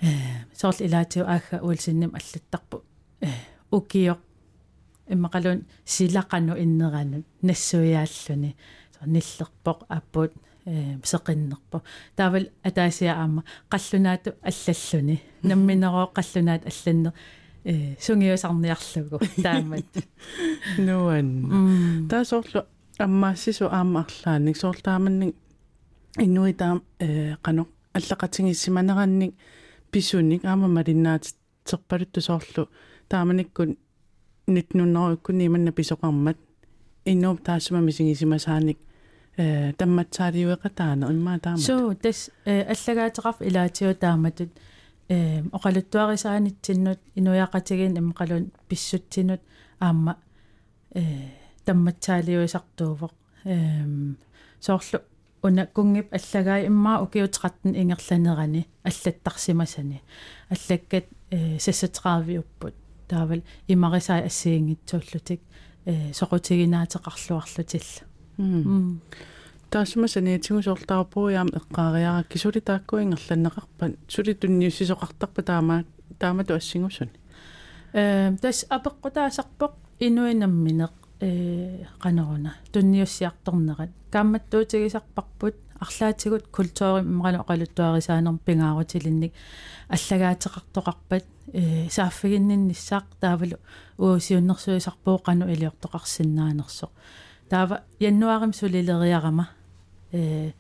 э 0.02 0.08
соорл 0.54 0.86
илаатиу 0.86 1.26
аага 1.26 1.60
уулсинним 1.62 2.12
аллаттарпу. 2.16 2.84
Э 3.22 3.30
укиоқ 3.72 4.20
иммақалун 5.08 5.66
силақану 5.86 6.58
иннеранут 6.58 7.26
нассуяаллуни. 7.42 8.56
Ниллерпоқ 9.06 9.86
аппут 9.88 10.34
э 10.66 10.98
сеқиннерпо 11.04 11.82
таавал 12.16 12.48
атаасиа 12.64 13.14
аама 13.16 13.44
қаллунаату 13.70 14.36
аллаллуни 14.42 15.22
намминероо 15.44 16.12
қаллунаат 16.14 16.64
алланнер. 16.66 17.14
Э 17.64 17.96
сунгиусарниарлугу 18.00 19.20
таамат. 19.44 19.86
Нуан 20.78 22.08
таасоорлу 22.10 22.64
аммаассису 22.98 23.66
аама 23.72 24.06
арлааник 24.06 24.58
соорлааманник 24.58 25.36
иннуи 26.18 26.54
таам 26.54 26.84
э 27.00 27.36
қано 27.44 27.68
аллақатингиссиманеранник 27.94 29.36
писуник 29.92 30.46
аама 30.46 30.68
малиннаат 30.68 31.34
терпалутту 31.66 32.22
соорлу 32.22 32.68
тааманиккун 33.10 33.78
нитнуннеруккуни 34.48 35.46
иманна 35.46 35.72
писоқармат. 35.72 36.38
Иннуу 37.06 37.38
таасма 37.38 37.80
мисигисимасааник 37.82 38.78
э 39.38 39.74
тамматсаалиуеқатаана 39.74 41.12
имма 41.12 41.40
таама 41.40 41.58
суу 41.58 41.96
тас 41.96 42.30
э 42.46 42.64
аллагаатеқарф 42.74 43.42
илаатиу 43.42 43.96
тааматут. 43.96 44.50
Э 45.08 45.42
оқалуттуарисаанитсиннут 45.42 47.00
инуяақатигин 47.16 47.98
иммақалун 47.98 48.52
писсутсинут 48.68 49.42
аама 49.80 50.18
э 50.94 51.04
тамматсаалиуисартуувоқ 51.66 53.12
э 53.46 53.56
соорлу 54.60 55.00
уна 55.44 55.66
кунгип 55.66 56.14
аллагаа 56.14 56.66
иммаа 56.66 57.02
укиутеқаттан 57.04 57.76
ингерланерани 57.76 58.68
аллаттарсимасани 58.84 60.02
аллаккат 60.50 61.06
э 61.32 61.58
сассатеқарвиуппут 61.60 62.74
таавал 63.08 63.42
имарисаа 63.68 64.26
ассиингитсууллутик 64.26 65.42
э 65.86 66.12
соқутигинаатеқарлуарлутилла 66.14 68.04
таасмасани 69.70 70.40
тигусоорлтаарпуяам 70.40 71.50
эққаариара 71.60 72.24
кисули 72.28 72.60
тааккуингерланнеқарпат 72.60 73.98
сули 74.08 74.34
тунниуссисоқартарпа 74.34 75.42
таама 75.44 75.86
таамату 76.20 76.54
ассигусуни 76.56 77.12
э 77.94 78.36
тас 78.42 78.66
апеққутаасарпоқ 78.70 79.72
инуинамминеқ 80.00 80.92
э 81.22 81.86
канеруна 82.00 82.56
тунниуссиарторнерат 82.72 83.90
каамматтуутигисарпарпут 84.12 85.56
арлаатигут 85.80 86.48
культуори 86.48 87.04
мману 87.04 87.40
оқалуттуарисаанер 87.44 88.38
пингаарутилинник 88.46 89.34
аллагаатеқартоқарпат 89.90 91.26
э 91.54 91.90
сааффигинниннссаақ 91.90 93.06
таавалу 93.20 93.58
уусиуннэрсуисарпууқану 93.98 95.46
илиортоқарсинаанерсоқ 95.54 96.92
таава 97.50 97.84
яннуарим 98.00 98.54
сулилериарама. 98.54 99.50
Э 100.12 100.52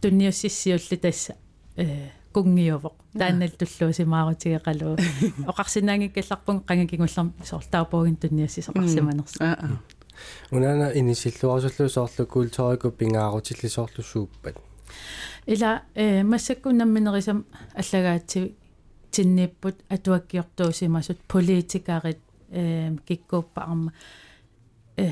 тунниуссиссиулли 0.00 0.96
тасса 0.96 1.36
э 1.76 2.08
кунгиувоқ 2.36 2.94
тааннал 3.20 3.52
туллуусимаарутигеқалу 3.60 4.88
оқарсинаангиккалларпун 5.50 6.56
қангакигуллерм 6.68 7.28
соорлаапуугин 7.50 8.16
тунниуссисоқарсиманерс 8.22 9.36
аа 9.40 9.80
унаана 10.50 10.86
инисиллуарсуллу 11.00 11.88
соорлу 11.88 12.26
культурику 12.26 12.90
пингаарутилли 12.90 13.68
соорлу 13.76 14.02
сууппат 14.12 14.56
ила 15.46 15.82
э 15.94 16.22
массаккуннамминерисам 16.32 17.38
аллагаатси 17.80 18.54
тинниппут 19.10 19.76
атуаккиортуусимасут 19.88 21.18
политикарит 21.32 22.20
э 22.50 22.96
киккууппаарма 23.06 23.92
э 24.96 25.10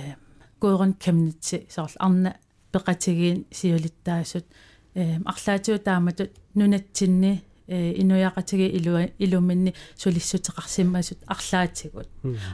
гуурун 0.60 0.92
камнитси 1.04 1.66
соорлу 1.74 1.96
арна 2.06 2.37
пеқатигиин 2.72 3.46
сиулиттаасут 3.50 4.44
э 4.44 4.73
арлаатиу 4.94 5.78
тааматут 5.78 6.30
нунатсинни 6.54 7.42
э 7.66 7.92
инуяқатиги 8.00 8.68
илуа 8.78 9.09
илуминни 9.18 9.74
сулиссутеқарсиммасут 9.96 11.18
арлаатигут 11.26 12.09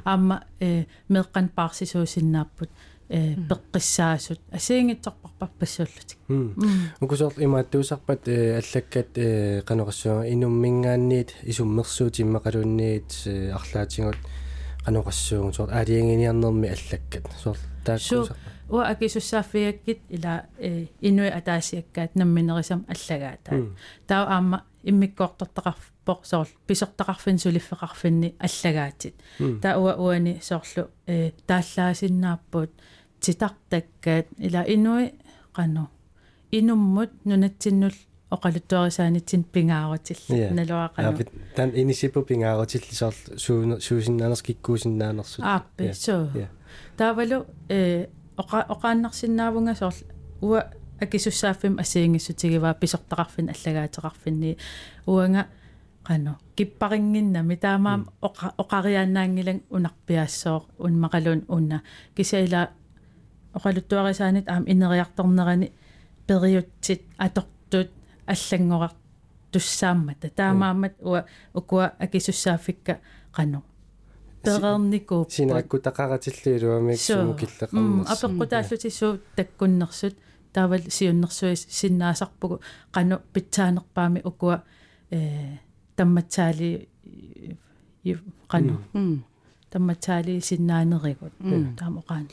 аама 0.05 0.45
э 0.61 0.85
меққан 1.09 1.49
паарсисуусиннааппут 1.49 2.71
э 3.09 3.35
пеққиссаасут. 3.35 4.41
Асиингитсорпарпассууллутик 4.53 6.19
укусоор 7.01 7.35
имааттуусарпат 7.37 8.29
аллаккат 8.29 9.11
канеқассуа 9.67 10.31
инуммингаанниит 10.31 11.35
исуммерсуутиммақалуунниит 11.43 13.11
арлаатингут 13.59 14.17
канеқассуугун 14.87 15.53
соор 15.53 15.71
аалиангиниарнерми 15.73 16.69
аллаккат. 16.69 17.25
Соор 17.43 17.59
тааккусарпа 17.85 18.37
уа 18.71 18.89
акисуссааффиаккит 18.93 20.01
ила 20.09 20.47
э 20.59 20.87
инуи 21.01 21.29
атаасиаккаат 21.29 22.15
намминерисам 22.15 22.87
аллагаатаа 22.89 23.59
таа 24.07 24.23
аама 24.37 24.65
иммиккоортартақарпоқ 24.83 26.21
соор 26.25 26.49
писортақарфин 26.67 27.39
сулиффеқарфинни 27.39 28.35
аллагаатит. 28.39 29.15
Таа 29.63 29.79
уа 29.79 29.95
уани 29.97 30.41
соорлу 30.43 30.91
э 31.07 31.33
тааллаасиннааппут 31.47 32.71
титартаккаат 33.21 34.27
ила 34.39 34.63
инуи 34.67 35.13
қано 35.55 35.89
инуммут 36.51 37.11
нунатсиннул 37.25 37.95
оқалуттуарисаанитсин 38.31 39.45
пингаарутилла 39.45 40.51
налуақано 40.59 41.27
тан 41.57 41.71
инисипу 41.75 42.23
пингаарутилли 42.23 42.95
соор 42.95 43.15
суусиннаанерс 43.37 44.43
киккуусиннаанерсут. 44.43 45.45
Ааппи 45.45 45.93
соо 45.93 46.31
таавалу 46.97 47.47
э 47.69 48.07
оqa 48.41 48.59
оqaannarsinnaavunga 48.75 49.75
soorl 49.81 49.99
уа 50.49 50.61
акисуссааффим 51.05 51.79
асиингиссутигиваа 51.83 52.75
писортақарфин 52.75 53.47
аллагаатеқарфинни 53.55 54.57
уанга 55.07 55.43
qano 56.09 56.33
киппарингиннами 56.57 57.57
таамаам 57.57 58.03
оқа 58.23 58.47
оқариааннаангилан 58.63 59.61
унарпиассоо 59.71 60.67
унмақалун 60.79 61.45
унна. 61.49 61.83
Кисаила 62.17 62.71
оқалуттуарисаанит 63.55 64.49
аам 64.49 64.65
инериарторнерани 64.67 65.73
периутсит 66.27 67.03
атортут 67.17 67.91
аллангорар 68.27 68.93
туссааммата 69.53 70.29
таамаамат 70.31 70.95
уа 71.01 71.25
укуа 71.55 71.93
акисуссааффикка 71.99 73.01
qanu 73.37 73.63
перерникууп 74.43 75.31
синаакку 75.33 75.79
тақаратиллуилуамик 75.79 76.99
суму 76.99 77.35
киллеқарнерс 77.41 78.11
апеққутааллутиссуу 78.15 79.13
таккуннерсут 79.37 80.15
таавал 80.53 80.83
сиуннэрсуи 80.89 81.55
синнаасарпугу. 81.55 82.61
Qanu 82.93 83.21
питсаанерпаами 83.33 84.21
укуа 84.25 84.63
э 85.11 85.59
тамматсаали 85.97 86.89
qanu 88.49 88.75
тамматсаали 89.71 90.41
синнаанеригут 90.41 91.33
таамоqaani 91.79 92.29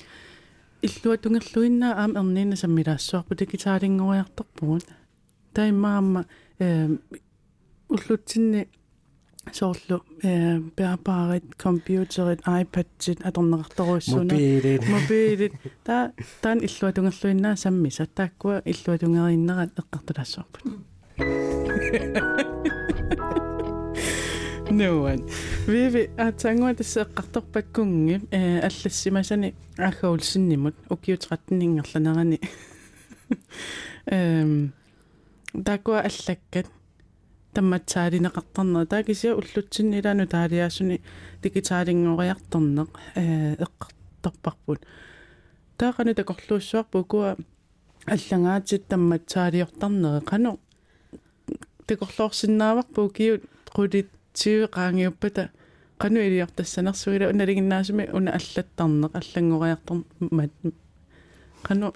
иллуа 0.82 1.18
тунгерлуиннаа 1.18 1.94
аам 2.02 2.12
ерниина 2.18 2.56
саммилаассуарпу 2.56 3.36
дигитаалингориарторпугут 3.36 4.86
таймаама 5.54 6.26
э 6.60 6.90
уллутсинни 7.90 8.68
соорлу 9.54 10.04
э 10.24 10.60
пеапаарит 10.76 11.56
компьютерит 11.56 12.42
айпадсит 12.46 13.22
аторнеқарторуссуна 13.26 14.34
мобилит. 14.34 14.88
Мобилит. 14.88 15.54
Та 15.84 16.12
таан 16.42 16.60
иллуа 16.60 16.92
тунгерлуиннаа 16.92 17.56
саммиса 17.56 18.06
тааккуа 18.06 18.62
иллуа 18.66 18.98
тунгериннерат 18.98 19.72
эққартулаассуарпут 19.80 20.64
Nuan. 24.70 25.24
Vivi 25.68 26.10
атсангуа 26.18 26.74
тассеэққарторпаккунги 26.76 28.22
э 28.32 28.60
аллассимасани 28.60 29.56
ааггаулсиннимут 29.78 30.76
укиутратнингерланерани 30.90 32.42
эм 34.06 34.74
такуа 35.66 36.02
аллаккат 36.02 36.68
тамматсаалинеқартарнера 37.58 38.86
таакисиа 38.94 39.36
уллутсиннилаану 39.40 40.26
таалиаасуни 40.36 41.02
дигитаалингориарторнеқ 41.44 42.90
э 43.16 43.56
эққарторпарпут 43.66 44.80
таақану 45.80 46.14
такорлууссуарпу 46.20 47.04
куа 47.12 47.30
аллагаатит 48.06 48.88
тамматсаалиортарнере 48.92 50.22
қану 50.32 50.52
такорлоорсиннааварпу 51.88 53.10
киут 53.18 53.44
qudit 53.76 54.08
тиуеқаангиуппата 54.38 55.50
qanu 56.02 56.20
илиортассанерсуила 56.28 57.30
уналигиннаасуми 57.34 58.10
уна 58.18 58.32
аллаттарнеқ 58.38 59.12
аллангориартор 59.20 59.98
мат 60.20 60.52
qanu 61.68 61.94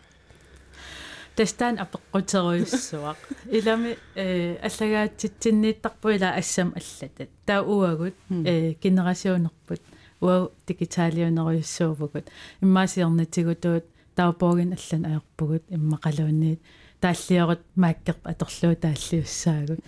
тестан 1.41 1.75
апеққутеруиссуақ 1.83 3.19
илами 3.57 3.91
э 4.15 4.57
аллагаатситсиннииттарпу 4.67 6.07
ила 6.15 6.29
ассам 6.41 6.69
аллатат 6.79 7.29
таа 7.47 7.61
уагут 7.63 8.15
э 8.29 8.75
генерасионерпут 8.83 9.81
уа 10.21 10.51
дигиталиунеруйуссуувгут 10.67 12.25
иммаасиорнатигутуут 12.61 13.85
таупоогин 14.15 14.77
аллан 14.77 15.03
аерпугут 15.11 15.63
иммақалуунниит 15.75 16.59
тааллиорут 17.03 17.61
мааккерп 17.75 18.21
аторлуу 18.31 18.75
тааллиуссаагут. 18.75 19.79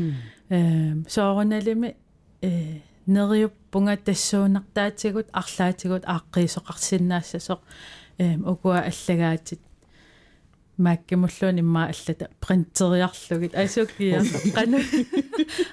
Э 0.50 0.96
сооруналими 1.08 1.96
э 2.42 2.80
нериуппунга 3.06 3.98
тассуунартаатигут 3.98 5.28
арлаатигут 5.32 6.04
ааққиисоқарсинаассасоқ 6.14 7.60
э 8.18 8.38
укуа 8.38 8.80
аллагаатит 8.90 9.60
мааккимуллуун 10.78 11.60
имма 11.60 11.86
аллата 11.86 12.30
принтериарлугит 12.40 13.56
асуккия 13.56 14.22
қану 14.56 14.80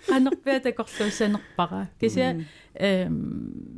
қанерпиа 0.08 0.60
такорлуусанерпара 0.60 1.88
кися 2.00 2.44
э 2.74 3.08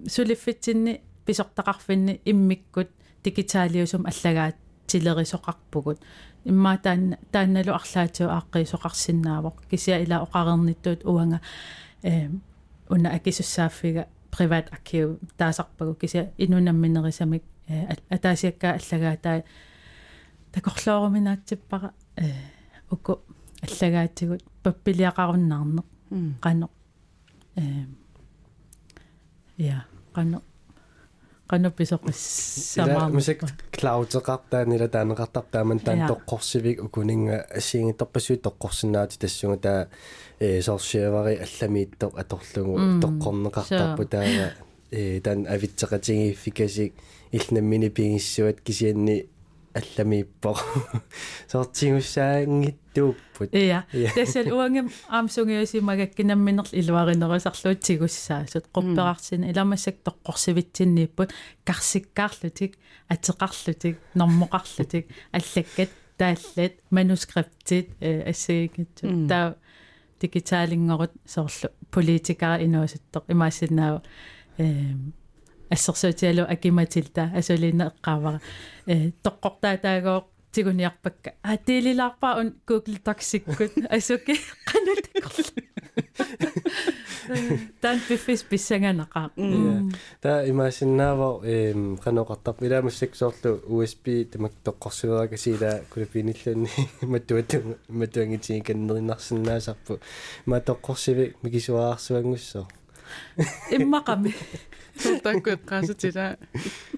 сулиффитсинни 0.08 1.00
писортақарфинни 1.26 2.20
иммиккут 2.24 2.90
дигиталиусум 3.24 4.06
аллагаат 4.06 4.56
тилерисоқарпугут 4.86 5.98
имма 6.44 6.78
таан 6.78 7.16
таанналу 7.30 7.72
арлаатиу 7.72 8.28
ааққиисоқарсинаавоқ 8.28 9.68
кися 9.70 10.02
ила 10.02 10.26
оқарерниттуут 10.26 11.04
уанга 11.04 11.40
э 12.02 12.28
уна 12.88 13.10
акисуссааффига 13.10 14.06
приват 14.36 14.72
аркив 14.72 15.18
таасарпагу. 15.36 15.94
Кися 15.94 16.30
инунамминерисамик 16.38 17.42
атаасиакка 18.10 18.78
аллагаатаа 18.78 19.42
такорлооруминаатсиппара 20.52 21.92
э 22.16 22.32
уку 22.90 23.20
аллагаатигут 23.62 24.42
паппилиақаруннаарнеқ 24.62 25.86
қано 26.40 26.68
э 27.56 27.86
я 29.58 29.86
қано 30.14 30.42
qanu 31.52 31.68
pisoqissamaamu 31.76 33.14
мисак 33.16 33.40
клаудеқартаанила 33.76 34.88
таанеқартартааман 34.88 35.78
таан 35.84 36.00
тоққорсивик 36.10 36.80
укунинга 36.86 37.36
ассиингитторпасуи 37.58 38.36
тоққорсинаати 38.46 39.18
тассунга 39.18 39.58
таа 39.66 39.88
э 40.40 40.62
сорсиавари 40.62 41.34
алламииттор 41.46 42.10
аторлугу 42.22 42.76
тоққорнеқартарпу 43.04 44.04
таава 44.04 44.46
э 44.90 45.20
таан 45.20 45.46
авитсеқатигииффикасик 45.54 46.92
илнаммини 47.32 47.88
пигиссуат 47.88 48.60
кисианни 48.60 49.26
алламииппо 49.74 50.56
сортигуссаангиттууппут 51.52 53.50
иа 53.52 53.84
тассал 54.14 54.52
уангам 54.52 54.90
аамсунгиусимагаккинамминерл 55.08 56.70
илуаринерисарлуутсигуссаасут 56.80 58.64
qupperarsin 58.74 59.42
иламассак 59.50 59.96
тоққорсивитсиннииппут 60.06 61.30
карсиккаарлутик 61.64 62.72
атеқарлутик 63.08 63.96
нормоқарлутик 64.14 65.04
аллаккат 65.32 65.90
тааллат 66.18 66.74
манускриптит 66.90 67.88
ассагингитсу 68.00 69.06
таа 69.28 69.56
дигитаалингорут 70.20 71.12
соорлу 71.26 71.68
политикара 71.90 72.62
инуасуттоқ 72.64 73.24
имаассиннаава 73.28 74.02
э 74.58 74.64
ассерсуутиалу 75.74 76.44
акиматилта 76.54 77.22
асулиинна 77.38 77.84
эққаавара 77.90 78.40
э 78.86 79.10
тоққортаатаагоо 79.24 80.18
тигуниарпакка 80.52 81.30
а 81.42 81.56
тилилаарпаа 81.56 82.38
он 82.40 82.48
Google 82.68 82.98
Docs-иккут 83.06 83.72
асуки 83.96 84.34
канатакорл 84.68 85.48
тан 87.80 88.00
пифис 88.08 88.42
писсанганақаа 88.42 89.30
та 90.20 90.44
имаасиннаава 90.48 91.40
эм 91.44 91.96
каноқартар 91.96 92.54
иламассак 92.60 93.14
соорлу 93.14 93.60
USB 93.68 94.24
тамак 94.24 94.52
тоққорсуерага 94.64 95.36
сила 95.36 95.80
кулапиниллуни 95.90 96.68
маттуату 97.02 97.78
маттуангитиги 97.88 98.60
каннеринарсинаасарпу 98.60 100.00
ма 100.46 100.60
тоққорсиви 100.60 101.34
микисуаарсуангуссоо 101.42 102.66
иммақами 103.70 104.34
тултаккуэққаасутила 105.02 106.38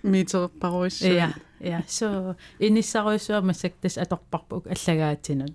миитерпаруиссу 0.03 1.07
я 1.07 1.35
я 1.61 1.83
so 1.88 2.37
иниссаруйсуа 2.59 3.40
массактас 3.40 3.98
аторпарпук 3.98 4.66
аллагаатинут. 4.66 5.55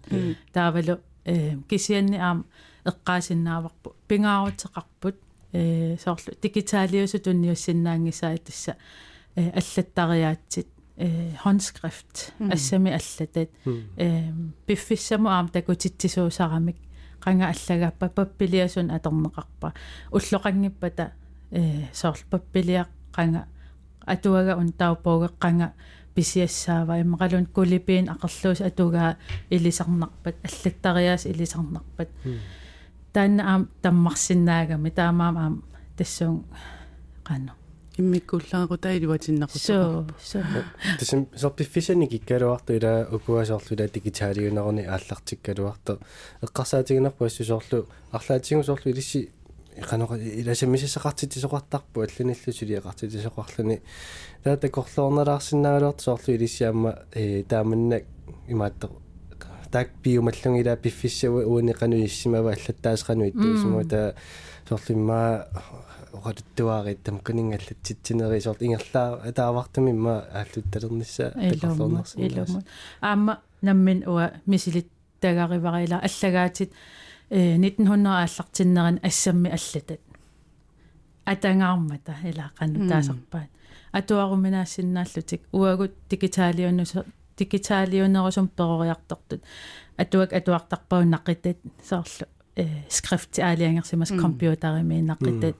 Таавалу 0.53 0.99
э 1.25 1.57
кисианни 1.69 2.17
аам 2.17 2.45
эққаасиннааварпу 2.85 3.95
пингаарутеқарпут 4.07 5.15
э 5.53 5.97
соорлу. 6.03 6.33
Дигиталиусу 6.41 7.19
тунниуссиннаангисаа 7.19 8.37
тасса 8.37 8.77
э 9.35 9.49
аллаттариаатсит 9.51 10.67
э 10.97 11.31
håndskrift 11.43 12.31
ассами 12.51 12.91
аллатат. 12.91 13.49
Э 13.97 14.31
пиффиссаму 14.65 15.29
аам 15.29 15.49
такутитсисуусарамик 15.49 16.77
qanga 17.23 17.45
allagappa 17.53 18.09
pappiliasun 18.09 18.91
atorneqarpa 18.91 19.73
ulloqangippata 20.11 21.05
э 21.51 21.61
соорлу 21.91 22.25
паппилиақ 22.31 22.89
qanga 23.15 23.41
атуага 24.05 24.55
ун 24.61 24.69
тауппаугеққанга 24.81 25.73
писиассаава 26.15 26.99
иммақалун 27.03 27.45
кулипиин 27.55 28.09
ақерлуус 28.13 28.61
атугаа 28.69 29.11
илисарнарпат 29.49 30.35
аллаттариаас 30.47 31.25
илисарнарпат 31.25 32.09
таанна 33.13 33.43
аам 33.51 33.61
таммарсинаагами 33.81 34.89
таамаам 34.89 35.37
аам 35.37 35.55
тассуун 35.97 36.43
qanu 37.27 37.58
иммиккуллаагута 37.99 38.89
илуатиннақутаа 38.97 40.05
so 40.19 40.39
so 40.39 40.39
тасим 40.99 41.27
сорпиффисани 41.35 42.07
киккалуарту 42.07 42.73
ила 42.73 43.07
укуасоорлу 43.11 43.71
ила 43.75 43.87
дигиталиунерни 43.87 44.83
ааллартиккалуарту 44.93 45.99
эққарсаатигнерпу 46.45 47.25
ассу 47.25 47.43
соорлу 47.43 47.87
арлаатигу 48.11 48.63
соорлу 48.63 48.91
илисси 48.91 49.29
qanoqa 49.89 50.15
ilasamisisaqartitisoqartarpu 50.41 51.97
алланиллу 52.05 52.51
сулиақартитисоқарлуни 52.59 53.81
таата 54.43 54.69
корлоорнелаарсиннагалуарт 54.69 56.01
соорлу 56.01 56.33
илиссиамма 56.37 56.91
э 57.13 57.43
тааманнак 57.43 58.03
имаатто 58.47 58.89
таак 59.71 59.89
пиумаллунгила 60.03 60.75
пиффиссава 60.75 61.43
уунеқану 61.43 62.05
иссимава 62.05 62.53
аллаттаасқану 62.53 63.29
иттуисму 63.29 63.83
та 63.87 64.15
тамканингаллатситсинери 67.03 68.41
сорт 68.41 68.61
ингерлаа 68.61 69.31
таавартами 69.31 69.91
имма 69.91 70.23
ааллутталернissaа 70.33 71.31
илумут 71.49 72.13
илумут 72.15 72.65
аама 73.01 73.39
наммин 73.61 74.03
уа 74.07 74.31
мисилит 74.45 74.87
тагариварила 75.19 76.01
аллагаатит 76.07 76.71
э 77.29 77.57
1900 77.57 78.07
ааллартиннеран 78.07 78.99
ассамми 79.03 79.49
аллатат 79.49 79.99
атангаармата 81.25 82.15
илаақану 82.23 82.89
таасарпаат 82.89 83.49
атуаруминаассиннааллутик 83.91 85.41
уагут 85.51 85.93
дигиталионус 86.09 86.93
дигиталионерусум 87.37 88.47
перориартортут 88.47 89.41
атуак 89.97 90.33
атуартарпау 90.33 91.03
нақитат 91.03 91.57
соорлу 91.89 92.27
э 92.55 92.65
скрифт 92.89 93.39
аалиангерсимас 93.39 94.09
компьютерими 94.09 95.01
нақитат 95.01 95.55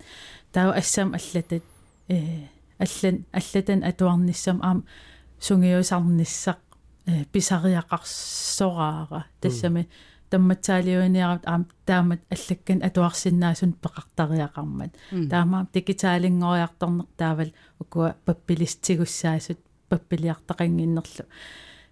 таа 0.52 0.74
ассам 0.74 1.14
аллатат 1.14 1.64
э 2.08 2.48
аллан 2.80 3.26
аллатан 3.32 3.84
атуарниссам 3.84 4.60
аам 4.62 4.86
сунгиусарниссақ 5.40 6.60
э 7.08 7.26
писариақарсораара 7.34 9.26
тассами 9.42 9.88
тамматсаалиуниарат 10.30 11.44
аам 11.46 11.66
таамат 11.86 12.22
аллаккан 12.36 12.80
атуарсиннаасун 12.88 13.74
пеқартариақармат 13.84 14.92
таама 15.30 15.68
дигиталингориарторнер 15.74 17.06
таавал 17.18 17.52
укуа 17.80 18.16
паппилистигуссаасут 18.26 19.60
паппилиартақангиннерлу 19.90 21.26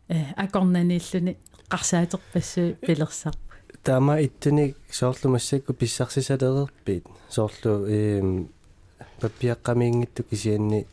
э 0.10 0.18
акорнаниллуни 0.36 1.38
қарсаатерпассуу 1.70 2.76
пилерсар 2.86 3.36
таама 3.88 4.20
иттуни 4.20 4.76
соорлу 4.92 5.32
массакку 5.32 5.74
писсарсисалерерпиит 5.74 7.06
соорлу 7.30 7.88
эм 7.88 8.50
паппиаққамиингитту 9.22 10.24
кисианни 10.24 10.86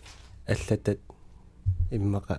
аллатат 0.47 1.01
иммаqa 1.91 2.39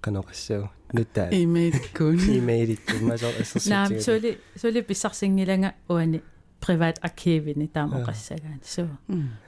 qanoqassau. 0.00 0.70
Nuttaa 0.96 1.28
имейликкуун 1.30 2.16
имейлит 2.16 2.80
иммасоо 2.96 3.28
ассерситиг 3.40 3.70
наам 3.70 4.00
сули 4.00 4.38
сули 4.56 4.80
писсарсингиланга 4.80 5.74
уани 5.88 6.22
privat 6.64 6.96
архивини 7.02 7.68
таамоқассагаан 7.68 8.60
суу 8.64 8.88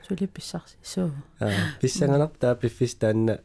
сули 0.07 0.27
писсарси 0.27 0.77
суу 0.83 1.11
писсанганар 1.81 2.29
таа 2.29 2.55
пиффис 2.55 2.95
таанна 2.95 3.41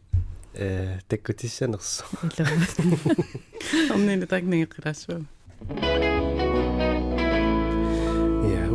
э 0.53 0.99
таккутиссанерсо 1.07 2.03
илума 2.37 3.95
оннин 3.95 4.27
такнигеқилассуу 4.27 5.25
я 5.69 6.56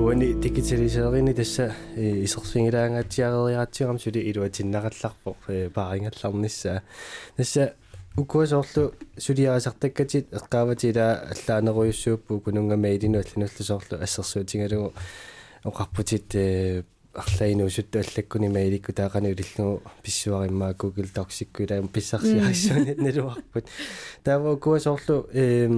уани 0.02 0.34
дигиталисеерини 0.34 1.34
тасса 1.34 1.74
исерсингилаангаатсиарериаатсигам 1.96 3.98
сули 4.02 4.20
илуатиннақалларпо 4.30 5.30
паарингалларнissaа 5.76 6.82
тасса 7.36 7.74
укуасоорлу 8.16 8.84
сулиарасартаккатит 9.18 10.26
эққааватила 10.38 11.06
аллаанеруйуссууппу 11.32 12.40
кунунгама 12.40 12.88
илину 12.96 13.22
аллануллусоорлу 13.22 14.02
ассерсуутингалугу 14.04 14.92
оқарпутит 15.64 16.34
э 16.34 16.82
арлаинуусутту 17.14 18.00
аллаккуни 18.00 18.48
маиликку 18.48 18.92
таақани 18.92 19.32
улиллугу 19.32 19.82
писсуариммаа 20.02 20.72
Google 20.72 21.08
Docs-иккуилаам 21.14 21.88
писсарсиарissуни 21.88 22.94
налуарпут 22.94 23.66
таава 24.24 24.54
укуасоорлу 24.54 25.28
э 25.32 25.68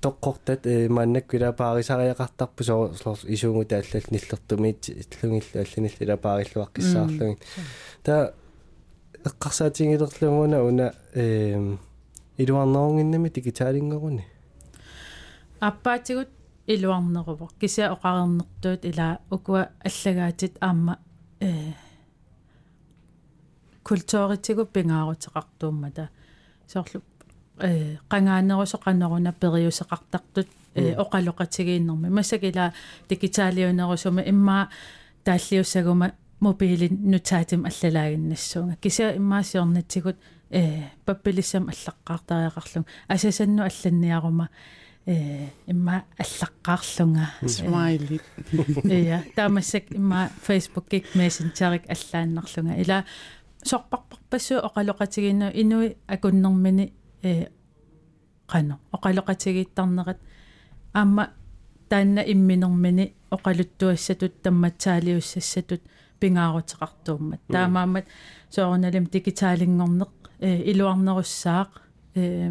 тоққортат 0.00 0.66
э 0.66 0.88
мааннаккуила 0.88 1.52
паарисариақартарпу 1.52 2.62
соо 2.64 3.16
исуугута 3.24 3.76
аллал 3.76 4.02
ниллертумиит 4.10 4.88
иллугилла 4.88 5.64
алланиллила 5.64 6.16
паариллуаққиссаарлугин. 6.16 7.38
Та 8.02 8.34
эққарсаатингилерлугуна 9.24 10.62
уна 10.64 10.94
э 11.14 11.76
илуарнерунгиннами 12.36 13.28
дигиталингоруни 13.28 14.24
аппаатигут 15.60 16.28
илуарнерувор 16.66 17.50
кися 17.60 17.92
оқарернэртуут 17.94 18.84
ила 18.84 19.18
укуа 19.30 19.70
аллагаатит 19.84 20.56
аама 20.60 20.98
э 21.40 21.72
культууритигу 23.82 24.64
пингаарутеқартууммата 24.66 26.10
соорлу 26.66 27.02
э 27.60 27.96
qangaanерусоқанеруна 28.08 29.32
периусеқартартут 29.40 30.48
э 30.74 30.94
оқалоқатигииннэрми 30.94 32.08
масакила 32.08 32.72
дигиталиунерусума 33.08 34.22
имма 34.22 34.68
тааллиуссагума 35.24 36.12
мобилин 36.40 36.98
нутаатим 37.10 37.64
аллалаагиннассуунга. 37.64 38.76
Кися 38.76 39.16
иммаасиорнатсигут 39.16 40.16
э 40.50 40.82
паппилиссам 41.04 41.68
аллаққаартариақарлун 41.68 42.86
асасанну 43.08 43.62
алланниарума 43.62 44.48
э 45.06 45.48
имма 45.66 46.04
аллаққаарлунга 46.18 47.28
смайли 47.46 48.20
ия 48.84 49.24
таамассак 49.34 49.84
имма 49.90 50.30
фейсбуккик 50.42 51.14
мессенджерик 51.14 51.82
аллааннарлунга 51.88 52.74
ила 52.82 53.04
сорпарпарпассуу 53.64 54.58
оқалоқатигинну 54.58 55.50
инуи 55.54 55.96
акуннэрмини 56.06 56.92
э 57.28 57.48
qano 58.50 58.74
оқалоқатигииттарнерат 58.96 60.18
аама 60.92 61.24
таанна 61.90 62.22
имминермини 62.32 63.14
оқалуттуассатут 63.36 64.42
тамматсаалиуссассатут 64.42 65.82
пингаарутеқартууммат. 66.20 67.40
Таамаамат 67.54 68.06
соорналим 68.50 69.06
дигиталингорнеқ 69.14 70.12
э 70.40 70.50
илуарнеруссаақ 70.70 71.70
э 72.14 72.50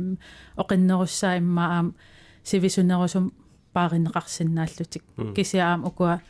оқиннеруссаа 0.62 1.38
иммаам 1.38 1.96
сивисунерусум 2.44 3.26
пааринеқарсинааллутик 3.74 5.04
кисиаам 5.36 5.82
укуа 5.90 6.22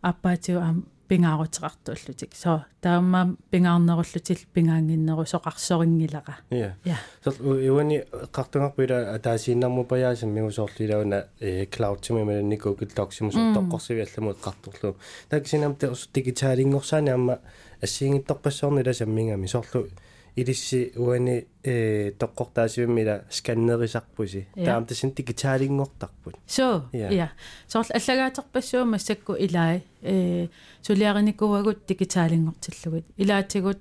аппаатиу 0.00 0.58
аам 0.60 0.78
пингаарутеқартууллутик 1.08 2.34
со 2.34 2.66
таамаам 2.80 3.38
пингаарнеруллутил 3.50 4.38
пингаангиннеру 4.52 5.24
соқарсорингилаqa 5.24 6.34
я 6.50 6.76
я 6.84 6.96
сол 7.24 7.34
уани 7.40 8.04
қартунгарпуила 8.32 9.18
таасииннарму 9.18 9.84
паяасам 9.84 10.30
мигусоорлилауна 10.30 11.26
э 11.40 11.66
клауд 11.66 12.00
тимималани 12.00 12.56
Google 12.56 12.92
Docs 12.94 13.22
мусо 13.24 13.38
тоққорсивиалламут 13.38 14.38
қартурлу 14.40 14.96
таксинам 15.28 15.76
теус 15.76 16.08
дигиталингорсаани 16.14 17.10
амма 17.10 17.38
ассиингитторпассоорнила 17.82 18.92
саммингами 18.92 19.46
соорлу 19.46 19.88
илисси 20.36 20.92
уани 20.96 21.46
э 21.62 22.12
тоққортаасивиммила 22.18 23.24
сканнерисарпуси. 23.30 24.46
Таам 24.54 24.86
тасин 24.86 25.12
дигиталингортарпут 25.12 26.34
so 26.46 26.82
Ja. 26.92 27.10
ja 27.10 27.28
soorl 27.68 27.90
аллагаатерпассуу 27.94 28.84
массакку 28.84 29.34
илаи 29.34 29.82
э 30.02 30.48
сулиариникууагут 30.82 31.86
дигиталингортиллугит 31.86 33.06
илаатигут 33.16 33.78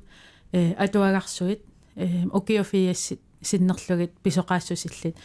э 0.51 0.73
атуагарсуит 0.73 1.61
э 1.95 2.27
окиофиассит 2.31 3.19
синнерлугит 3.41 4.11
писоқаассусиллит 4.23 5.15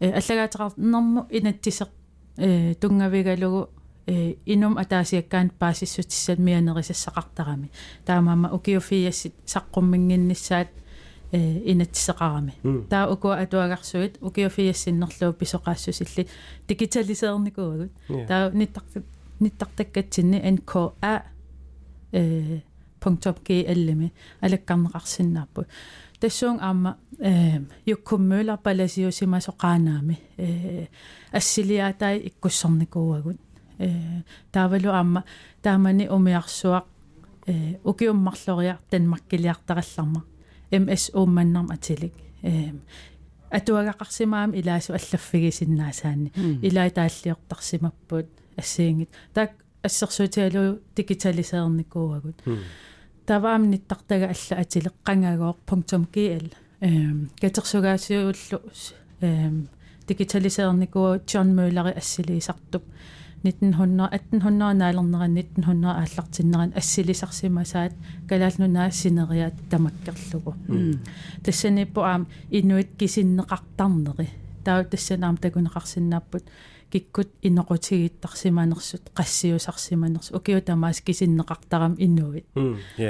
э 0.00 0.10
аллагаатернэрму 0.18 1.26
инаттисеқ 1.30 1.88
э 2.38 2.74
тунгавигалугу 2.80 3.68
инум 4.46 4.76
атаасиаккаан 4.78 5.50
паасиссутиссат 5.58 6.38
мианерисассақартарами 6.38 7.70
таамаама 8.06 8.48
окиофиассит 8.48 9.34
саққуммингиннссаат 9.46 10.68
э 11.32 11.38
инатсеқарами 11.72 12.54
таа 12.88 13.12
уку 13.12 13.28
атуагарсуит 13.28 14.18
укиофиассиннерлуу 14.20 15.32
писоқаассусилли 15.32 16.28
дигиталисеерникууагут 16.68 17.92
Ja. 18.08 18.26
таа 18.26 18.50
ниттарт 18.50 19.04
ниттартаккатсинни 19.40 20.38
nka 20.56 21.22
э 22.12 22.60
.gl-ми 23.00 24.12
алаккарнеқарсиннааппут 24.40 25.66
тассуун 26.20 26.58
аама 26.60 26.96
э 27.18 27.60
юккуммуулар 27.86 28.58
паласиусимасоқаанаами 28.58 30.16
э 30.36 30.86
ассилиаатай 31.32 32.18
иккуссорникууагут 32.28 33.36
э 33.36 33.49
таавалу 34.51 34.89
аама 34.91 35.23
таамани 35.61 36.07
умиарсуақ 36.09 36.85
э 37.47 37.77
укиуммарлориар 37.83 38.79
танмаккилиартаралларма 38.89 40.21
ms 40.71 41.03
уумманнарм 41.13 41.71
атилик 41.71 42.13
э 42.43 42.71
атуагақарсимаам 43.51 44.51
илаасу 44.59 44.93
аллаффигисиннаасаани 44.93 46.31
илаа 46.61 46.89
тааллиортарсимаппут 46.89 48.27
ассиингит 48.57 49.09
таак 49.33 49.51
ассерсуутиалу 49.83 50.79
дигиталисеерникууагут 50.95 52.41
таваам 53.25 53.69
ниттартага 53.71 54.25
алла 54.33 54.61
атилеққангагоор 54.63 55.57
.gl 56.13 56.47
эм 56.81 57.29
катерсугаасиуллу 57.41 58.59
эм 59.21 59.69
digitaliseernikua 60.07 61.19
John 61.31 61.49
Muelleri 61.55 61.93
assiliisartup 61.97 62.83
1900 63.44 64.10
1800-наалернеран 64.32 65.34
1900 65.34 65.84
ааллартиннеран 65.84 66.72
ассилисарсимасаат 66.76 67.92
калаалнунаа 68.28 68.90
синериаат 68.90 69.54
тамаккерлугу. 69.70 70.54
Тассаниппу 71.42 72.00
аам 72.00 72.26
инуит 72.50 72.90
кисиннеқартарнери. 72.98 74.28
Таа 74.64 74.84
тассанаам 74.84 75.36
такунеқарсинааппут 75.36 76.44
киккут 76.90 77.28
инеқутигиттарсиманерсут 77.42 79.10
qassiusarsimanersu 79.14 80.36
ukиу 80.36 80.60
тамаас 80.60 81.00
кисиннеқартарам 81.00 81.94
инуит. 81.98 82.46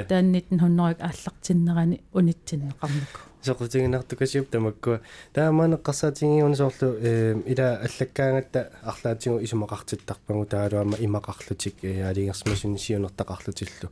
Таан 0.07 0.35
1900-ак 0.35 1.01
ааллартиннерани 1.01 2.01
унитсиннеқарнуку 2.13 3.30
соқутигинартукасиуп 3.45 4.49
тамаккуа 4.49 5.01
таамаанеққарсаатингиуна 5.33 6.55
соорлу 6.55 6.95
э 6.99 7.35
ила 7.45 7.79
аллаккаангатта 7.85 8.69
арлаатингу 8.83 9.39
исумақартиттарпагу 9.45 10.45
таалуама 10.45 10.97
имақарлутик 10.97 11.75
э 11.83 12.03
алингерсмасуни 12.09 12.77
сиунертақарлутиллу 12.77 13.89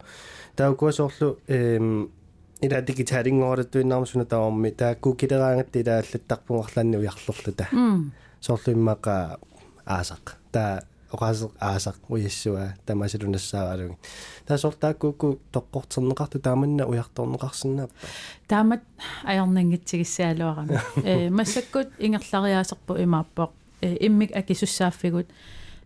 таукуа 0.56 0.92
соорлу 0.92 1.38
э 1.48 1.78
ила 2.62 2.82
дигиталингоораттуиннаармусуна 2.82 4.26
таорми 4.26 4.72
таакку 4.72 5.14
килераангатта 5.14 5.80
ила 5.80 5.98
аллаттарпугарлаанни 6.00 6.98
уярлурлута 6.98 7.68
соорлу 8.42 8.74
иммақа 8.74 9.40
аасақ. 9.86 10.38
Таа 10.52 10.84
оқаасеқ 11.15 11.53
аасақ 11.61 11.97
уиссуа 12.09 12.75
тамасилунассаагалуги 12.87 13.97
таасортааккуукку 14.47 15.41
тоққортернеқарту 15.55 16.39
тааманна 16.47 16.85
уярторнеқарсинааппа 16.87 17.95
таамат 18.49 18.83
аярнингитсигиссаалуарами 19.25 20.81
э 21.05 21.31
массаккут 21.31 21.89
ингерлариаасерпу 21.99 22.93
имааппоқ 23.05 23.51
э 23.81 23.97
иммик 24.07 24.31
акисуссааффигут 24.37 25.29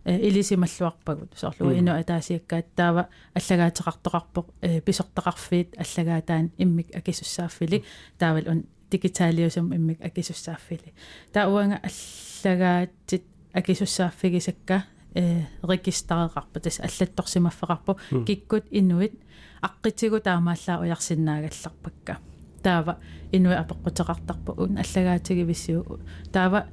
э 0.05 0.17
илисималлуарпагут 0.27 1.31
соорлугу 1.35 1.71
ину 1.79 1.91
атаасиаккаат 1.91 2.67
таава 2.75 3.09
аллагаатеқартоқарпоқ 3.35 4.45
э 4.61 4.81
писортақарфиит 4.81 5.69
аллагаатаан 5.83 6.51
иммик 6.57 6.95
акисуссааффили 6.95 7.83
таавал 8.17 8.43
он 8.47 8.63
дигиталиусум 8.91 9.73
иммик 9.73 9.99
акисуссааффили 10.01 10.93
таа 11.33 11.49
уанга 11.49 11.79
аллагаатит 11.83 13.23
акисуссааффигисакка 13.53 14.85
э 15.14 15.42
регистрееқарпа 15.62 16.60
тас 16.60 16.80
аллатторсимаффеқарпу 16.80 17.98
киккут 18.26 18.64
инуит 18.70 19.14
аққитигу 19.62 20.20
таамааллаа 20.20 20.80
уярсинаагалларпакка 20.80 22.18
таава 22.62 22.98
инуи 23.32 23.54
апеққутеқартарпу 23.54 24.50
ун 24.62 24.78
аллагаатигивиссиу 24.78 26.00
таава 26.32 26.66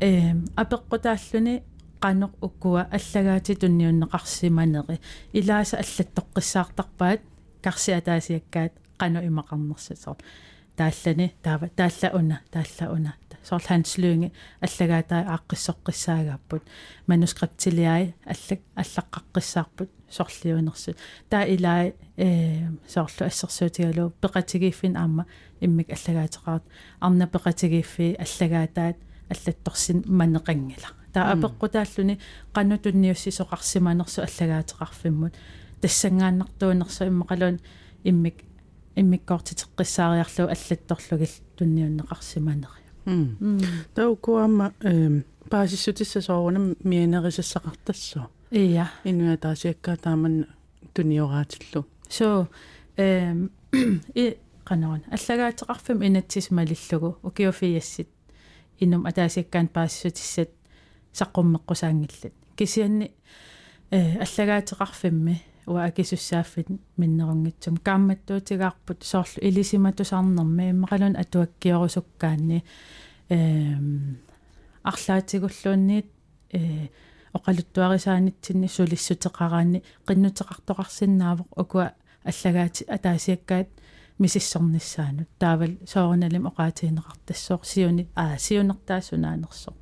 э 0.00 0.32
апеққутааллуни 0.56 1.62
qanoq 2.04 2.34
ukkua 2.42 2.86
allagaati 2.96 3.54
tunniunneqarsimaneri 3.60 4.96
ilaasa 5.38 5.76
аллаттоққиссаартарпаат 5.82 7.20
карси 7.64 7.92
атаасиаккаат 7.98 8.72
qanu 9.00 9.18
imaqarnersasor 9.28 10.16
тааллани 10.76 11.26
таава 11.42 11.66
таалла 11.76 12.08
уна 12.18 12.36
таалла 12.50 12.92
уна 12.94 13.12
соорлу 13.44 13.68
ханслуинги 13.68 14.32
аллагаатаа 14.60 15.20
ааққиссоққиссаагаппут 15.34 16.62
манускриптилиай 17.06 18.14
аллак 18.26 18.60
аллаққаққиссаарпут 18.82 19.90
соорлиунерсу 20.10 20.94
таа 21.30 21.44
илаа 21.44 21.92
э 22.16 22.68
соорлу 22.88 23.26
ассерсуутигалуу 23.26 24.12
пеқатигииффин 24.22 24.96
аама 24.96 25.26
иммик 25.60 25.90
аллагаатеқарат. 25.90 26.62
Арна 27.00 27.26
пеқатигииффи 27.26 28.16
аллагаатаат 28.18 28.96
аллатторсин 29.28 30.04
манеқангила 30.06 30.90
таа 31.12 31.32
апеққутааллуни 31.34 32.18
қаннутунниуссисоқарсиманерсу 32.54 34.20
аллагаатеқарфиммут. 34.22 35.34
Тассангааннартуунерсу 35.80 37.04
иммақалуун 37.04 37.60
иммик 38.04 38.36
иммиккоортитеққиссаариарлу 38.96 40.48
аллатторлугил 40.54 41.34
тунниуннеқарсиманери 41.56 42.83
таукуама 43.94 44.72
эм 44.80 45.24
паасиссутиссасоорунам 45.50 46.76
мианерисассақартассо 46.82 48.28
ия. 48.50 48.90
Инуатаасиаккаа 49.04 49.96
тааман 49.96 50.46
туниораатиллу 50.94 51.86
so 52.08 52.46
эм 52.96 53.50
и 54.14 54.36
канаон 54.64 55.02
аллагаатеқарфим 55.10 56.06
инатсис 56.06 56.50
малиллугу. 56.50 57.18
Укиофиассит 57.22 58.08
инум 58.78 59.06
атаасиаккаан 59.06 59.68
паассутиссат 59.68 60.50
саққуммеққусаангиллат 61.12 62.32
кисианни 62.56 63.12
э 63.90 64.18
аллагаатеқарфимми 64.18 65.42
уа 65.66 65.84
акисуссааффит 65.84 66.68
миннерунгитсум 66.96 67.76
каамматтуутигаарпут 67.76 69.02
соорлу 69.02 69.40
илисиматусаарнэрми 69.40 70.70
иммақалун 70.72 71.14
атуаккиорусуккаанни 71.22 72.64
эм 73.28 74.18
арлаатигуллуунниит 74.82 76.08
э 76.52 76.88
оқалуттуарисаанитсинни 77.34 78.68
сулиссутеқараанни 78.76 79.82
қиннутеқартоқарсинаавоқ 80.06 81.48
укуа 81.62 81.92
аллагаати 82.24 82.84
атаасиаккаат 82.88 83.68
мисиссорниссаанут. 84.18 85.28
Таавал 85.38 85.74
соорналим 85.86 86.46
оқаатиинеқартассоо 86.46 87.60
сиуни 87.64 88.08
аа 88.14 88.38
сиунертаассунаанерсоо 88.38 89.74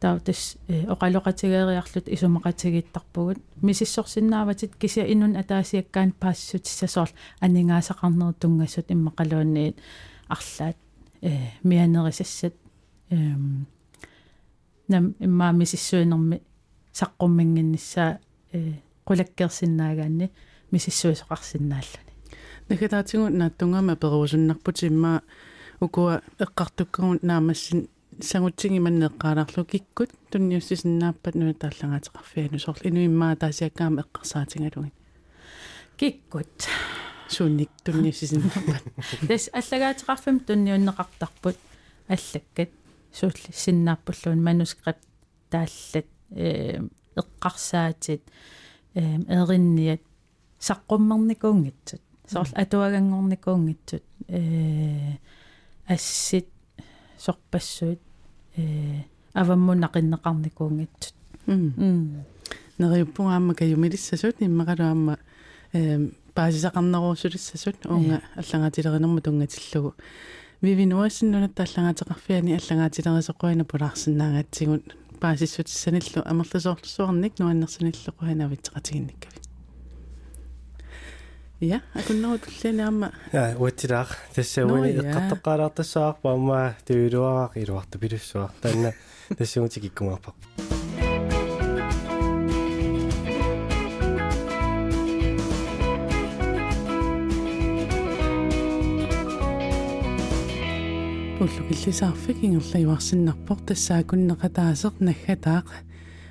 таутас 0.00 0.56
оқалоқатигериарлут 0.68 2.08
исумақатигиттарпугут 2.08 3.38
мисиссорсиннааватит 3.62 4.76
кися 4.76 5.02
инун 5.12 5.36
атаасиаккаан 5.36 6.12
паассутиссасоор 6.12 7.10
анингаасақарнер 7.40 8.34
тунгассут 8.34 8.90
иммақалуунниит. 8.90 9.76
Арлаат 10.28 10.76
э 11.20 11.30
мианерисассат 11.62 12.54
эм 13.10 13.66
нам 14.88 15.14
имма 15.18 15.52
мисиссуинерми 15.52 16.42
саққуммингиннссаа 16.92 18.20
э 18.52 18.74
қулаккерсиннаагаанни 19.04 20.30
мисиссуисоқарсинааллани 20.70 22.08
накатаатигу 22.68 23.28
нааттунгама 23.28 23.96
перуусуннарпут 23.96 24.82
имма 24.82 25.22
укуа 25.80 26.22
эққартуккагун 26.38 27.18
наамассин 27.22 27.88
сагутсиги 28.20 28.78
маннеққааларлу 28.78 29.64
киккут 29.64 30.10
тунниуссисиннааппат 30.30 31.34
нуутааллагаатеқарфиану 31.34 32.58
сорл 32.58 32.82
инуиммаа 32.82 33.36
таасиаккаама 33.36 34.02
эққарсаатингалугит 34.02 34.94
киккут 35.96 36.66
суунник 37.28 37.70
тунниуссисиннааппат 37.84 38.82
тас 39.28 39.50
аллагаатеқарфим 39.52 40.40
тунниуннеқартарпут 40.40 41.56
аллаккат 42.08 42.70
суулли 43.12 43.50
синнааппуллуун 43.52 44.42
манускрипт 44.42 45.06
тааллат 45.50 46.06
э 46.30 46.80
эққарсаатит 47.14 48.22
э 48.94 49.02
эринниат 49.28 50.02
саққуммерникуунгитсут 50.58 52.02
сорл 52.26 52.52
атуагангорникуунгитсут 52.54 54.02
э 54.26 55.18
ассит 55.86 56.48
сорпассуут 57.16 58.00
э 58.58 59.04
аваммунақиннеқарникуунгитсут 59.34 61.14
м 61.46 62.24
нериуппунгаама 62.78 63.54
каюмилиссасут 63.54 64.36
иммақалуамма 64.40 65.18
э 65.72 66.08
паасисақарнеруусулиссасут 66.34 67.86
уунга 67.86 68.20
аллагаатилеринерму 68.36 69.20
тунгатиллугу 69.20 69.94
вивинуассиннунат 70.62 71.58
аллагаатеқарфиани 71.60 72.52
аллагаатилерисоқуина 72.60 73.64
пулаарсинаагатсигут 73.64 74.84
паасиссутиссаниллу 75.20 76.22
амерлусоорлуссуарник 76.30 77.38
нуаннерсиниллуқуина 77.38 78.44
витсеқатигинниккави 78.52 79.47
Ja, 81.60 81.80
акуннерут 81.92 82.46
уллинаама 82.46 83.10
я 83.32 83.56
уатилаах 83.58 84.14
тассауни 84.32 84.92
эққартоққалаартассаарпа 84.94 86.30
амма 86.30 86.76
туилуараақ 86.86 87.56
илуарта 87.58 87.98
пилуссуар 87.98 88.52
таанна 88.62 88.92
тассуути 89.36 89.80
киккумаарпа 89.80 90.34
уллукиллисаарфик 101.42 102.38
ингерлаюарсиннарпор 102.46 103.58
тассаакуннеқатаасеқ 103.66 105.02
наггатаақ 105.02 105.66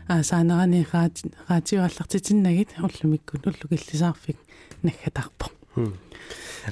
аасаанерани 0.07 0.87
раати 0.93 1.27
раатиуаллартитиннагит 1.49 2.69
уллумиккут 2.79 3.45
уллукиллисаарфик 3.45 4.37
наггатаарпо 4.83 5.45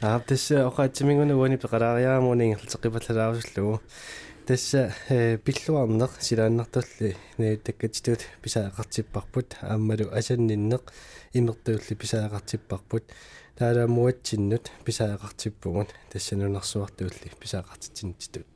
аа 0.02 0.20
тасса 0.20 0.68
оқаатсимингуна 0.70 1.38
уани 1.38 1.58
пеқалаариаамуни 1.58 2.44
ингерлтеқипаллалаарусуллугу 2.52 3.82
тасса 4.46 4.94
пиллуарнеқ 5.46 6.12
силааннартулли 6.28 7.16
нээттаккатитут 7.38 8.22
писаақартиппарпут 8.44 9.58
ааммалу 9.62 10.06
асанниннеқ 10.20 10.84
имертуулли 11.34 11.94
писаақартиппарпут 12.02 13.04
таалаамуатсиннут 13.58 14.72
писаақартиппугун 14.86 15.88
тассанунарсуартуулли 16.12 17.32
писаақартитсинтитут 17.42 18.54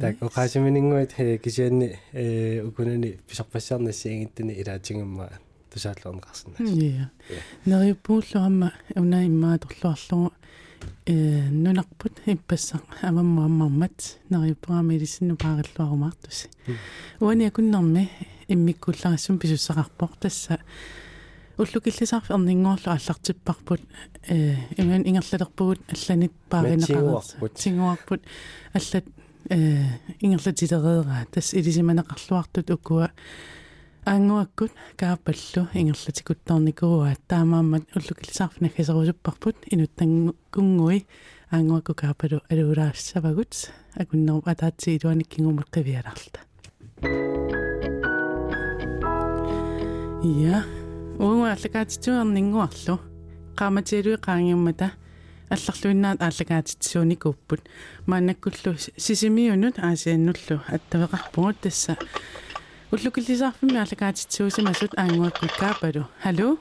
так 0.00 0.16
оқаасиминингуит 0.20 1.14
кисианни 1.42 1.98
э 2.12 2.62
укунани 2.62 3.18
писарпассаарнассиингиттани 3.28 4.52
илаатингамма 4.60 5.30
тусааллуарнеқарсина 5.74 6.56
я 6.60 7.10
нериуппууллуамма 7.66 8.72
унаиммаа 8.94 9.58
торлуарлугу 9.58 10.32
э 11.06 11.48
нунарпут 11.50 12.14
иппассақ 12.26 12.84
амаммуаммармат 13.02 14.18
нериуппуами 14.30 14.94
илиссинну 14.94 15.36
паариллуарумаартуси 15.36 16.48
уани 17.20 17.46
акуннэрми 17.50 18.08
иммиккулларассум 18.48 19.38
писуссақарпоқ 19.38 20.12
тасса 20.20 20.60
уллукиллисаарфи 21.58 22.32
ернингоорлу 22.32 22.92
аллартиппарпут 22.92 23.80
э 24.28 24.56
иман 24.76 25.02
ингерлалерпугут 25.02 25.80
алланит 25.92 26.32
паагинеқарерса 26.50 27.48
тингуарпут 27.54 28.22
аллат 28.72 29.04
э 29.50 29.84
ингерлатилереера 30.20 31.26
тас 31.32 31.54
илисиманеқарлуартут 31.54 32.70
укуа 32.70 33.10
аангуаккут 34.04 34.72
каапаллу 35.00 35.62
ингерлатикуттарникууа 35.72 37.14
таамааммат 37.26 37.84
уллукиллисаарфина 37.96 38.68
хасерусуппарпут 38.76 39.56
инуттангунгуи 39.72 41.06
аангуакку 41.50 41.94
каапалу 41.94 42.42
алуулаассавагут 42.50 43.70
акуннеру 43.96 44.42
атаатси 44.44 44.96
илуаниккингумат 44.96 45.68
қивиаларта 45.72 46.40
я 50.22 50.64
унгу 51.18 51.48
аллагаатитсуарнингуарлу 51.54 53.00
qaamatialui 53.56 54.20
qaangiummata 54.26 54.90
алларлуиннаат 55.48 56.20
ааллагаатитсууни 56.20 57.16
куппут 57.16 57.62
маанаккуллу 58.06 58.76
сисимиунут 58.96 59.78
аасианнуллу 59.78 60.60
аттавеқарпугут 60.68 61.60
тасса 61.62 61.96
уллукиллисаарфими 62.93 63.77
ааллагаатитсуусимасут 63.77 64.91
аангуакку 64.97 65.47
каапалу 65.59 66.03
халло 66.23 66.57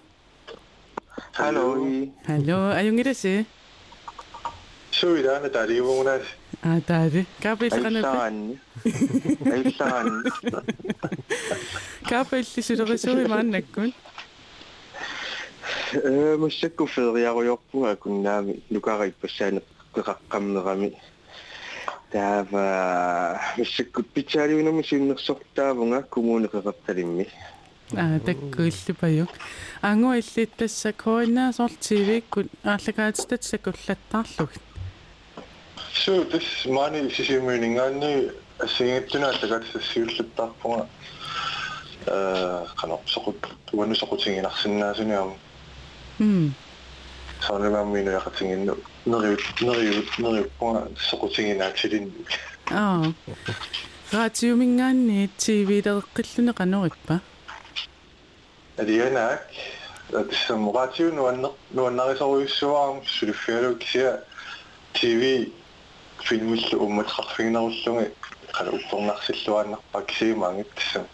hallo 1.39 1.64
халло 2.26 2.59
аюнгираси 2.80 3.47
суидаана 4.91 5.49
таливуунаас 5.49 6.22
а 6.62 6.80
таари 6.80 7.26
каапилланапи 7.43 8.07
аисаанни 8.07 8.55
аисаанни 9.57 10.30
каапиллисулерисуи 12.11 13.26
мааннаккун 13.32 13.91
э 15.93 16.36
муссакку 16.36 16.86
фериаруйорпуга 16.86 17.97
куннаами 17.97 18.62
лукариппассаане 18.70 19.62
пеқаққамнерами 19.95 20.89
таава 22.14 23.41
муссакку 23.57 24.03
питсаалиунами 24.03 24.84
синнерсортаавунга 24.84 25.99
коммунеқеқарталимми 26.14 27.28
а 27.95 28.20
таккуиллупаю 28.20 29.28
ангуа 29.82 30.20
иллиттасса 30.20 30.93
коинаа 30.93 31.53
сортивиккут 31.53 32.47
ааллагаатитатсакуллаттаарлуг 32.64 34.51
суу 36.03 36.26
тас 36.26 36.43
маани 36.66 37.09
сисимуинингаанни 37.09 38.32
ассигиттуна 38.59 39.28
аллагаатиссиуллуттаарпунга 39.34 40.88
э 42.05 42.66
кано 42.80 43.01
соқут 43.14 43.39
уанну 43.72 43.95
соқутингинарсинаасуниам 43.95 45.34
м 47.44 47.48
саанамаммину 47.48 48.12
яқатингинну 48.12 48.78
нериут 49.06 49.62
нериут 49.62 50.20
нериуппунга 50.20 50.88
соқутингинаатилин 51.10 52.12
аа. 52.72 53.14
Раатиумингаанни 54.12 55.30
тивилеэққиллуне 55.38 56.54
канориппа 56.54 57.22
алианаак 58.78 59.48
тиссаммугаатиу 60.30 61.14
нуаннер 61.14 61.52
нуаннарисоруйуссуарам 61.72 63.06
сулиффиалу 63.06 63.76
кися 63.76 64.24
тв 64.94 65.50
филмиллу 66.24 66.80
умматеқарфигнеруллуги 66.86 68.12
қала 68.54 68.70
уппернарсиллуааннарпа 68.72 70.02
кисимаангит 70.04 70.74
тиссам 70.76 71.06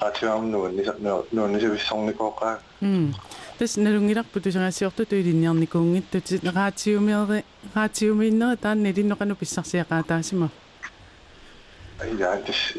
раатиуам 0.00 0.50
нуанниса 0.50 0.96
нуаннисависсорникооқаа 1.32 2.60
м 2.80 3.14
тас 3.61 3.77
налунгиларпу 3.77 4.39
тусагассиорту 4.39 5.05
туилинниарникуунгиттут 5.05 6.27
раатиумиери 6.55 7.43
раатиумииннери 7.75 8.57
таанни 8.57 8.91
илинноқану 8.91 9.35
писсарсиақаатаасима 9.35 10.49
ja 12.19 12.37
тис 12.45 12.77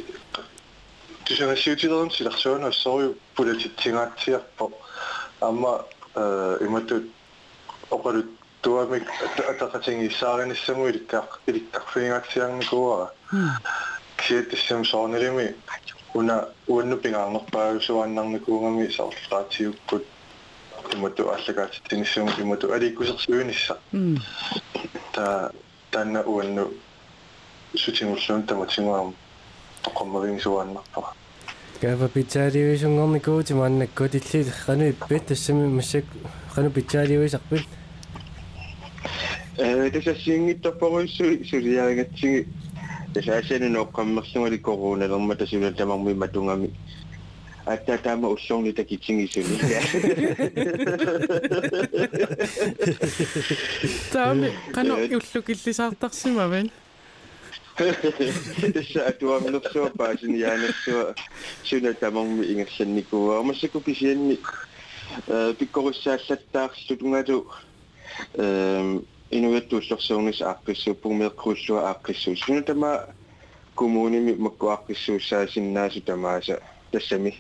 тусагассиутилерун 1.25 2.11
силарсуана 2.11 2.69
ассорю 2.69 3.16
полититсингаатсиарпо 3.35 4.73
амма 5.41 5.85
э 6.14 6.59
иматут 6.61 7.05
оқалут 7.91 8.27
туамик 8.62 9.05
атақатингиссаариниссаму 9.53 10.89
иликкаа 10.89 11.25
иликкарфиингаатсиарникуара 11.47 13.12
киэттиссам 14.16 14.85
соорнилими 14.85 15.55
уна 16.14 16.49
уанну 16.66 16.97
пингаарнерпаагусуаннарникуугами 16.97 18.89
саарлаатиуккут 20.89 20.95
имату 20.95 21.31
аллагаатиттиниссам 21.31 22.29
имату 22.39 22.73
аликкусерсуунисса 22.73 23.79
м 23.93 24.19
та 25.12 25.51
танна 25.91 26.23
уанну 26.23 26.71
сутингуллуун 27.77 28.43
таматингуам 28.43 29.14
тоқоммавингсуааннарпара 29.83 31.14
кава 31.81 32.09
питсаалиуисунгорникуути 32.09 33.53
мааннаккут 33.53 34.14
илли 34.14 34.53
кану 34.66 34.91
иппит 34.91 35.27
тассами 35.27 35.66
массак 35.66 36.05
кану 36.55 36.71
питсаалиуисарпит 36.71 37.66
э 39.59 39.91
тасассиингиттарпаруиссу 39.91 41.45
сулиаригатсиги 41.45 42.49
тасаасани 43.14 43.69
ноққаммерлугали 43.69 44.59
короналерма 44.59 45.35
тасула 45.37 45.73
тамарми 45.73 46.14
матунгами 46.14 46.71
Атта 47.66 47.97
таама 47.97 48.28
уллорни 48.30 48.72
такитсигисуни 48.74 49.57
таами 54.11 54.51
кано 54.74 54.95
уллукиллисаартарсимаван 54.95 56.70
тасса 57.78 59.07
атуамнерсуа 59.07 59.89
паасини 59.97 60.39
яанерсуа 60.39 61.16
сула 61.64 61.93
тамарми 61.93 62.45
ингерланникуа 62.45 63.39
амассаку 63.39 63.80
писианни 63.80 64.39
э 65.28 65.53
пиккоруссааллаттаарлу 65.59 66.97
тунгалу 66.97 67.47
э 68.34 68.99
инуяттууллерсуунис 69.32 70.41
ааққиссуу 70.41 70.95
пумеэққуллуа 70.95 71.80
ааққиссуу 71.91 72.36
суна 72.36 72.61
тама 72.61 73.07
коммуними 73.76 74.34
маккуаққиссууссаасиннаасу 74.34 76.01
тамааса 76.01 76.61
тассами 76.91 77.34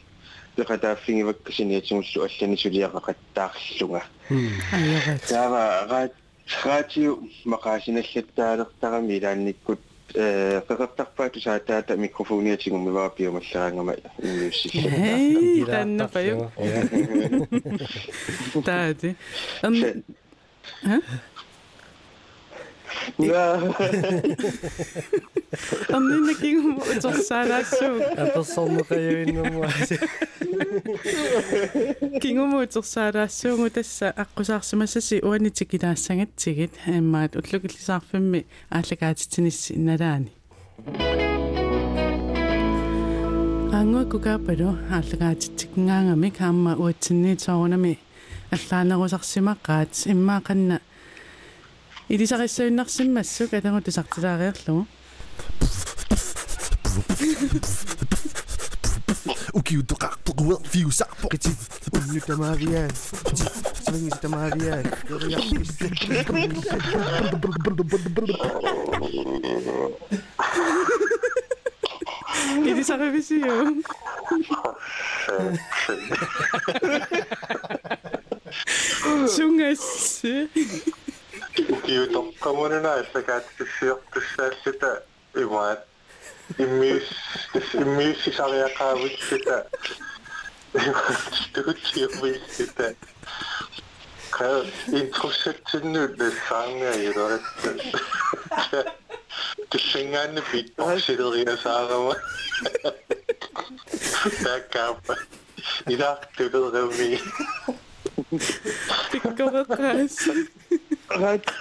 пеқатааффигиваккасиниатсунгуллу 0.56 2.24
аллани 2.26 2.56
сулиақақаттаарлунга 2.56 4.02
айорат 4.72 5.22
таава 5.28 5.62
раат 5.90 6.12
раатиу 6.64 7.30
мақаасиналлаттаалертарами 7.44 9.12
илаанниккут 9.18 9.80
э 10.14 10.62
пеқартарпаату 10.68 11.40
саатаата 11.40 11.96
микрофониатигуммиваа 11.96 13.10
пиумаллаангама 13.10 13.96
инниуссилла 14.18 14.90
эй 14.90 15.64
таннапаю 15.64 16.50
таади 18.64 19.16
ам 23.19 23.73
ха 23.77 23.85
на 24.01 24.09
амнина 25.95 26.33
кингум 26.41 26.75
утерсаалаассуу 26.91 27.95
аперсорнеқаюиннэрмуа 28.23 29.69
кингум 32.23 32.51
утерсаалаассуугу 32.63 33.69
тасса 33.77 34.07
аққусаарсимассаси 34.23 35.15
уанитикилаассагатсигит 35.27 36.73
аамаат 36.87 37.31
уллукиллисаарфимми 37.39 38.45
ааллагаатитсинисси 38.77 39.71
налаани 39.87 40.31
ангуакку 43.79 44.17
каапалу 44.25 44.69
ааллагаатитсикнгаангами 44.95 46.29
каама 46.39 46.71
уатсинниитсоорунами 46.83 47.93
аллаанерусарсимаққаат 48.55 49.91
иммаақанна 50.13 50.75
илисариссуиннарсиммассук 52.12 53.52
атангу 53.54 53.80
тусартилаариарлугу 53.82 54.86
ukiutoqartoqua 59.58 60.56
fiusarpo 60.72 61.28
qitsi 61.32 61.52
unnutamaviaan 61.96 62.90
svingitamaviaan 63.84 64.84
Ili 72.68 72.84
sa 72.84 72.96
revision. 72.96 73.82
Sungas. 79.28 79.84
kiutoqqamuna 81.55 82.91
issakaatissior 83.03 83.97
tussaallata 84.13 84.91
imaat 85.43 85.81
immius 86.63 87.09
immius 87.81 88.21
sariaqaavitsita 88.37 89.57
tuutiuviissita 91.53 92.87
ka 94.35 94.47
introssetsinnu 95.01 96.03
nassaanga 96.21 96.91
iloratta 97.07 97.69
tissangaanni 99.69 100.41
pittorsileriasaarama 100.51 102.15
takkaappa 104.43 105.15
ilaq 105.93 106.19
tulerami 106.37 107.09
Ik 109.11 109.21
kan 109.35 109.55
het 109.55 109.67
thuis. 109.67 110.29
Right. 111.07 111.53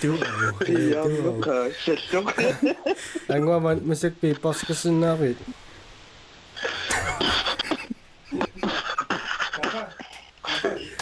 Doe 0.00 0.18
Ja, 0.66 1.02
doe 1.02 1.22
ook. 2.14 2.30
En 3.26 3.44
wat 3.44 3.60
want 3.60 3.84
me 3.84 3.94
zegt 3.94 4.20
bij 4.20 4.30
ik 4.30 4.84
en 4.84 4.98
Navid. 4.98 5.36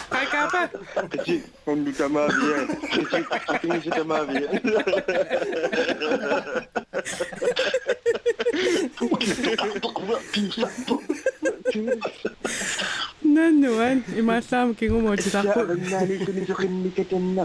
Hai 0.09 0.25
kapa. 0.25 0.69
dit 1.25 1.45
pun 1.63 1.83
duka 1.83 2.07
mavi 2.07 2.45
ya. 2.45 2.59
dit 3.09 3.25
kecil 3.45 3.81
sudah 3.81 4.05
mavi. 4.05 4.37
Imaasam 14.21 14.67
kingumuutisarpu. 14.75 15.59
nani 15.91 16.15
kuni 16.25 16.41
sokinni 16.47 16.89
katanna 16.97 17.43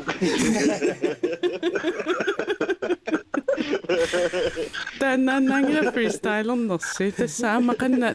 Тааннааннаангила 5.00 5.92
фристайлернерси 5.96 7.06
тассаамақанна 7.18 8.08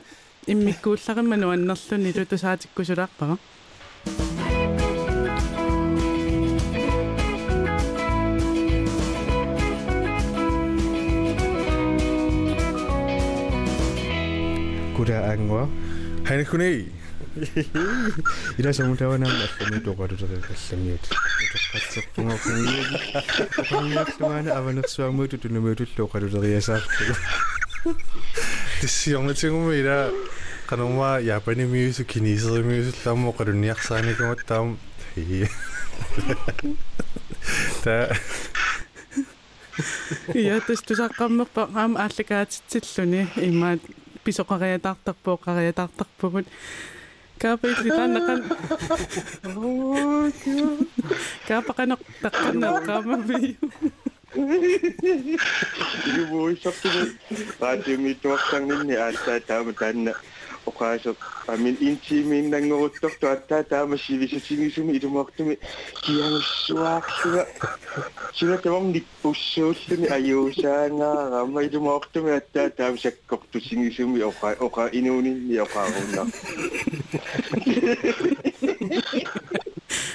иммиккуулларимману 0.52 1.48
аннерлүни 1.56 2.12
тутусаатиккусулаарпага 2.18 3.36
kuda 3.38 3.63
angwa 15.12 15.70
Hanekuni. 16.24 16.88
ila 18.60 18.74
samutawanamma 18.74 19.46
allami 19.48 19.80
toqaluteriqallamiut 19.86 21.04
utoqqatserpungafungiigi 21.44 22.98
uqangiarlumaana 23.62 24.50
avanersuarmuutu 24.60 25.38
tunumuutullu 25.42 26.08
qaluteriasaarlu 26.14 27.16
Tissiornatsigumi 28.82 29.80
ila 29.82 29.98
qanuma 30.70 31.10
Japani 31.30 31.66
music 31.66 32.08
kiniseri 32.14 32.64
music 32.64 32.96
lammo 33.06 33.34
qalunniarsaanikumat 33.40 34.46
taam 34.46 34.78
та 37.84 37.98
Ja, 40.38 40.60
tas 40.62 40.82
tusaqammerpa 40.86 41.62
aam 41.74 41.98
ааллакаатитсиллуни 41.98 43.26
имаат 43.50 43.82
takpisok 44.24 44.48
ka 44.48 44.56
kaya 44.56 44.80
taktakpo 44.80 45.36
ka 45.36 45.52
kaya 45.52 45.76
taktakpo 45.76 46.32
Kapay 47.36 47.76
kita 47.76 48.08
nakan. 48.08 48.40
oh, 49.60 50.32
Kapakanak 51.44 52.00
takan 52.24 52.56
na 52.56 52.80
kamabi. 52.80 53.60
Ibu 56.08 56.56
shop 56.56 56.72
tu. 56.80 56.88
Pati 57.60 58.00
mi 58.00 58.16
tuak 58.16 58.40
sang 58.48 58.64
ni 58.64 58.88
ni 58.88 58.96
asa 58.96 59.44
tamu 59.44 59.76
tanna. 59.76 60.16
оқаасоқ 60.70 61.18
амин 61.48 61.76
интимииннангорутторту 61.80 63.28
аттаатаама 63.28 63.98
сивисутигисуми 63.98 64.94
илумартуми 64.98 65.60
киануссуаақсуга 66.04 67.48
сила 68.38 68.58
тамам 68.58 68.92
ниппуссууллуни 68.92 70.08
аюусаангаарама 70.18 71.64
илумаортуми 71.68 72.32
аттаатаама 72.40 72.98
саккортусигисуми 72.98 74.22
оқаа 74.32 74.56
оқаа 74.68 74.88
инуунинни 75.00 75.58
оқааруннаа 75.66 76.28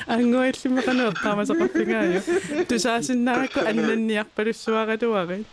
oqaaruunnar 0.08 0.16
ангуиллимеқанеққаамасақарпигааю 0.16 2.22
тусаасиннааракку 2.70 3.60
аннанниарпалуссуаратуари 3.70 5.46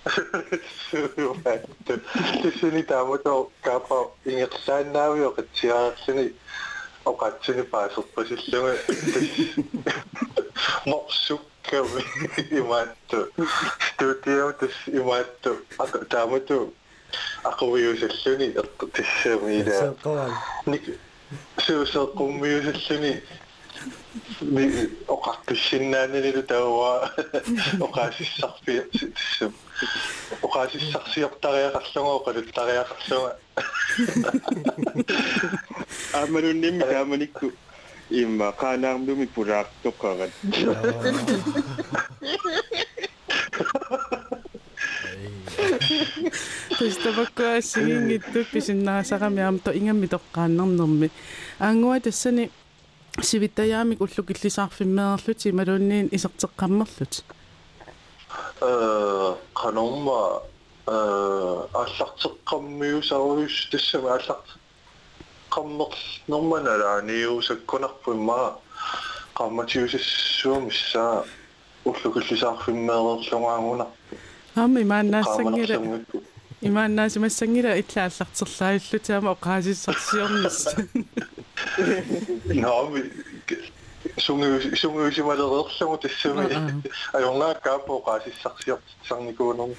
Tissuni 2.42 2.82
taamato 2.82 3.52
kaapa 3.66 3.96
ingerlaannaavi 4.30 5.22
oqatsiaarluni 5.30 6.26
oqatsuni 7.10 7.62
paaserpasilluga 7.72 8.72
morsukkami 10.90 12.02
imaattu 12.60 13.18
stuudium 13.86 14.50
tis 14.60 14.76
imaattu 15.00 15.50
taamatu 16.14 16.56
aquviusalluni 17.50 18.48
tissami 18.96 19.50
ila 19.60 19.72
сеққавал 19.82 20.32
ник 20.72 20.84
суусеққуммиусаллуни 21.64 23.12
ми 24.40 24.88
оқартуссиннааннилу 25.06 26.42
тауа 26.42 27.10
оқаасиссарфи 27.86 28.82
тиссам 28.92 29.52
оқаасиссарсиортариақарлуга 30.42 32.10
оқалуттариақарлуга 32.18 33.30
амаруннимми 36.12 36.80
тааманикку 36.80 37.52
имма 38.10 38.52
қаанаармуми 38.60 39.26
пулаартоқарат 39.34 40.30
тустапаккуассигингиттут 46.78 48.48
писиннаасарами 48.50 49.42
аамто 49.42 49.70
ингамми 49.70 50.06
тоққааннернэрми 50.06 51.10
аангуа 51.58 52.00
тассани 52.00 52.50
сивиттаяамик 53.21 54.01
уллук 54.01 54.31
иллисаарфиммеерлути 54.31 55.51
малуунниин 55.51 56.09
исертеққаммерлут 56.11 57.23
э 58.61 59.35
каномма 59.53 60.41
э 60.87 61.67
аллартеққаммиусаруйус 61.73 63.69
тассама 63.71 64.15
алларт 64.15 64.57
qammerl 65.49 65.95
normanaalaaniusakkunarpimma 66.27 68.57
qammatiusassuumissa 69.37 71.25
уллукуллисаарфиммеерлерлунгаангуна 71.85 73.87
аама 74.55 74.81
имааннаассангила 74.81 75.75
имааннаасимассангила 76.61 77.79
иллааллартерлааллутаама 77.81 79.29
оқаасиссарсиорнис 79.35 80.57
наами 82.45 83.11
сунги 84.17 84.75
сунгиусималереерлугу 84.75 85.97
тассами 85.97 86.83
ajornaakkaappo 87.13 87.93
qaasissarsiortitsarnikuunum 88.07 89.71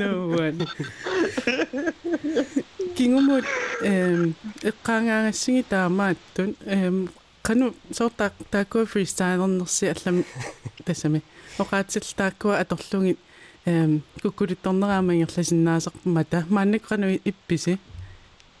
no 0.00 0.10
one 0.44 0.66
kingumut 2.96 3.44
эм 3.82 4.34
эққаангаагассиги 4.70 5.62
таамааттун 5.68 6.56
эм 6.66 6.96
кану 7.42 7.74
сортаа 7.92 8.32
таакуа 8.50 8.86
фристайлернерси 8.86 9.86
аллам 9.94 10.24
тассами 10.84 11.22
оқаатсил 11.58 12.06
таакуа 12.16 12.58
аторлугит 12.58 13.18
эм 13.66 14.02
куккулитторнераама 14.22 15.12
ингерласиннаасарпумата 15.14 16.38
мааннеққану 16.50 17.20
ипписи. 17.24 17.78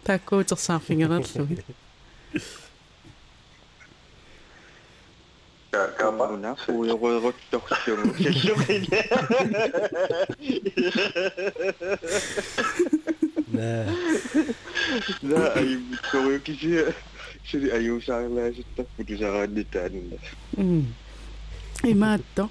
Тааккуутерсаарфингерерлуги 0.04 1.64
kaamuna 5.98 6.56
uyorueruttorlugu 6.68 7.74
salluqina 7.84 8.98
nää 13.52 13.84
la 15.30 15.42
ayumikkoruyukisia 15.60 16.84
suli 17.50 17.68
ayuusaarlaasittappu 17.72 19.04
tusaraanni 19.08 19.64
taanna 19.64 20.16
м. 20.56 20.84
Имаатто. 21.92 22.50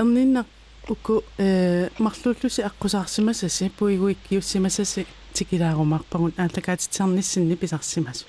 Эрнинна 0.00 0.44
уку 0.88 1.22
э 1.38 1.88
марлууллуси 1.98 2.62
аққусаарсимасаси 2.70 3.70
пуигуиккиуссимасаси 3.78 5.06
тикилаарумарпагун 5.32 6.32
ааллакаатитсарниссинни 6.36 7.54
писарсимасу 7.56 8.26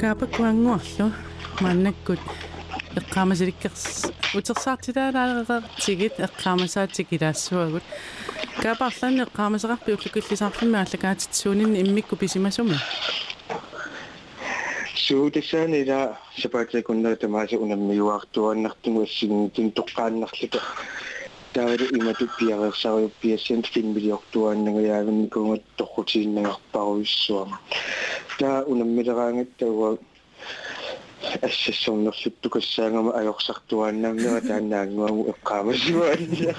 каапакуангуарлу 0.00 1.12
мааннаккут 1.60 2.20
эққаамасиликкерс 2.96 4.10
утерсаартилаалаарертигит 4.34 6.14
эққаамасаатикилаассуагут. 6.18 7.82
Каапаарлаани 8.62 9.22
эққаамасеқарпи 9.26 9.92
уллукиллисаарфимми 9.92 10.78
ааллакаатитсуунинни 10.78 11.82
иммикку 11.82 12.16
писимасуми 12.16 12.76
суутасаанила 15.09 16.17
сапаатакуннаа 16.37 17.15
тамааса 17.15 17.57
унаммиуартуаннартугу 17.57 19.03
ассигнитин 19.03 19.71
тоққааннарлута 19.71 20.61
таалу 21.53 21.85
имату 21.97 22.27
пиареерсариуппиассин 22.37 23.63
финмилиортуааннагаяавинникунгат 23.63 25.63
торрутииннагарпаруиссуама 25.77 27.59
таа 28.39 28.63
унаммилераангаттауа 28.63 29.97
ассассорнерлуттукассаангама 31.41 33.11
аёрсартуааннаамнера 33.19 34.41
таанаангуаму 34.41 35.21
эққаамасуаанниа 35.31 36.55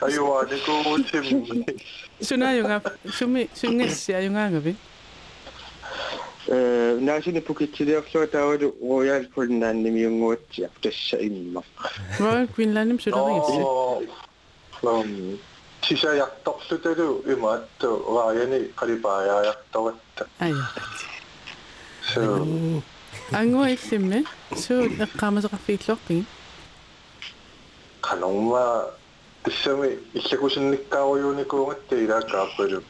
аюааникуутим 0.00 1.66
сунааюнга 2.20 2.82
суми 3.18 3.48
сунгасси 3.54 4.12
аюнгаангави 6.48 6.48
э 6.48 6.98
наасини 7.00 7.40
пукитсилиорлуа 7.40 8.26
таавалу 8.26 8.74
роял 8.82 9.24
полнааннимиунгуатсиа 9.34 10.68
тасса 10.82 11.16
имма 11.18 11.62
Royal 12.18 12.48
Queenlandim 12.54 12.98
сулеригисси 13.00 13.62
ам 14.82 15.38
сисаярторлуталу 15.82 17.22
имаатту 17.26 17.88
рааяни 18.16 18.58
қалипааjaajartoratta 18.78 20.24
ая 20.40 20.64
so 22.12 22.82
ангуа 23.32 23.70
иллимме 23.74 24.24
суу 24.56 24.82
эққаамасеқарфииллуарпиги 25.04 26.24
канонма 28.00 28.90
тиссами 29.44 29.98
иллакусинниккааруйуникуунгатта 30.14 31.94
илааккааппалу 32.04 32.82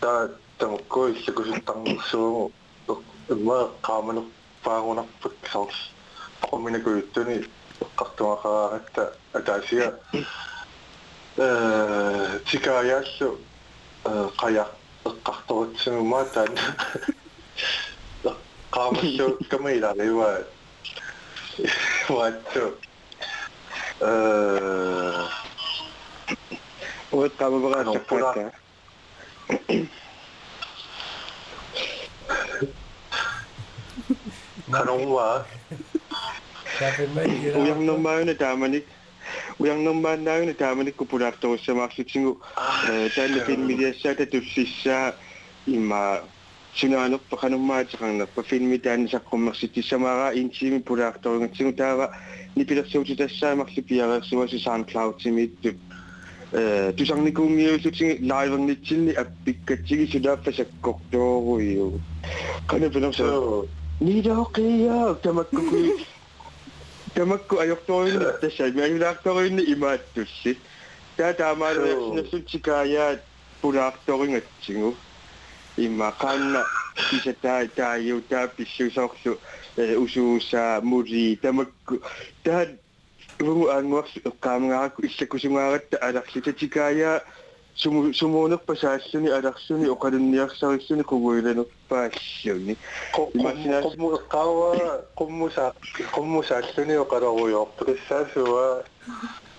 таа 0.00 0.28
тамукку 0.58 1.08
иллакуситтарнерсуугу 1.08 2.52
имма 3.28 3.70
qaamanu 3.82 4.22
паагунарпак 4.64 5.32
саус 5.52 5.74
qomminakuyuttuni 6.42 7.36
эққартумақараагатта 7.84 9.02
атаасиа 9.32 9.88
э 11.36 12.40
тикаяаллу 12.46 13.38
э 14.04 14.28
қая 14.40 14.66
эққарторутсимума 15.04 16.24
таан 16.34 16.52
qaamаллу 18.70 19.38
камаилариуа 19.50 20.30
ваатсу 22.08 22.74
э 24.00 25.28
Kanonwa. 34.71 35.45
우양놈마은의 37.57 38.37
다마닉 38.37 38.85
우양놈만 39.57 40.23
나은의 40.23 40.57
다마닉 40.57 40.97
구부락도서 40.97 41.73
막시 41.73 42.05
친구 42.05 42.39
달리핀 43.15 43.65
미디어샤테 43.65 44.29
둡시샤 44.29 45.15
이마 45.65 46.21
sinaanok 46.77 47.25
pa 47.25 47.41
kanumad 47.41 47.89
sa 47.89 47.97
kang 47.97 48.21
nagpa-filmitan 48.21 49.09
sa 49.09 49.17
kumaksiti 49.17 49.81
sa 49.81 49.97
mga 49.97 50.37
inchimi 50.37 50.77
puraktor 50.77 51.41
ng 51.41 51.49
sinutawa 51.57 52.13
ni 52.53 52.61
pinaksaw 52.61 53.01
sa 53.01 53.25
sa 53.25 53.57
maksipiyara 53.57 54.21
suwa 54.21 54.45
sa 54.45 54.61
SoundCloud 54.61 55.17
si 55.17 55.33
Mitub. 55.33 55.73
Tusang 56.93 57.25
ni 57.25 57.33
kung 57.33 57.57
ngayon 57.57 57.81
sa 57.81 57.89
sing 57.89 58.21
live 58.21 58.53
ang 58.53 58.69
nitin 58.69 59.09
ni 59.09 59.13
apik 59.17 59.57
katsigi 59.65 60.05
suda 60.05 60.37
pa 60.37 60.53
sa 60.53 60.69
kokdoro 60.85 61.57
yun. 61.57 61.97
Kano 62.69 62.93
pinaksaw? 62.93 63.65
Niidahokeya 63.99 65.15
tamakkuku 65.23 65.77
tamakku 67.15 67.59
ajortorinna 67.59 68.31
tassa 68.41 68.69
mianglaartorinni 68.77 69.63
imaattussit 69.73 70.59
taa 71.17 71.33
taamaalersinassutsikayaat 71.39 73.19
punaartoringatsigu 73.61 74.89
imma 75.85 76.11
qaanna 76.21 76.61
kisataa 77.09 77.61
taajuutaa 77.77 78.47
pissuusoorlu 78.47 79.33
eh, 79.77 80.01
usuusaa 80.01 80.81
muli 80.81 81.39
tamakku 81.41 81.95
ano, 81.95 82.05
taa 82.43 82.65
ugu 83.43 83.67
aanguarsu 83.69 84.21
eqqaamangarakku 84.29 85.05
issakusungaaratta 85.09 85.97
alarlitatikaayaa 86.07 87.19
sumunok 87.77 88.65
pa 88.65 88.73
sa 88.75 88.97
asyo 88.97 89.21
ni 89.21 89.29
araksyo 89.29 89.77
ni 89.77 89.85
o 89.85 89.95
kanuniyak 89.95 90.49
sa 90.57 90.73
asyo 90.73 90.97
ni 90.97 91.03
kugwira 91.05 91.53
no 91.53 91.65
pasyo 91.85 92.57
ni 92.57 92.73
imaginas 93.37 93.93
mo 94.01 94.17
kawa 94.25 94.73
kumusa 95.13 95.73
kumusa 96.09 96.57
asyo 96.57 96.85
ni 96.85 96.97
o 96.97 97.05
karawoyo 97.05 97.69
presa 97.77 98.25
suwa 98.33 98.81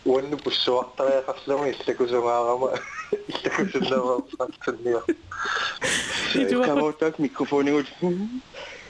wannu 0.03 0.37
pussuaq 0.43 0.99
taraya 0.99 1.23
qaslama 1.23 1.71
illakusumaqama 1.71 2.69
illakusullama 3.31 4.13
patsunniyo 4.35 5.01
kamotak 6.67 7.19
mikrofoningut 7.23 7.87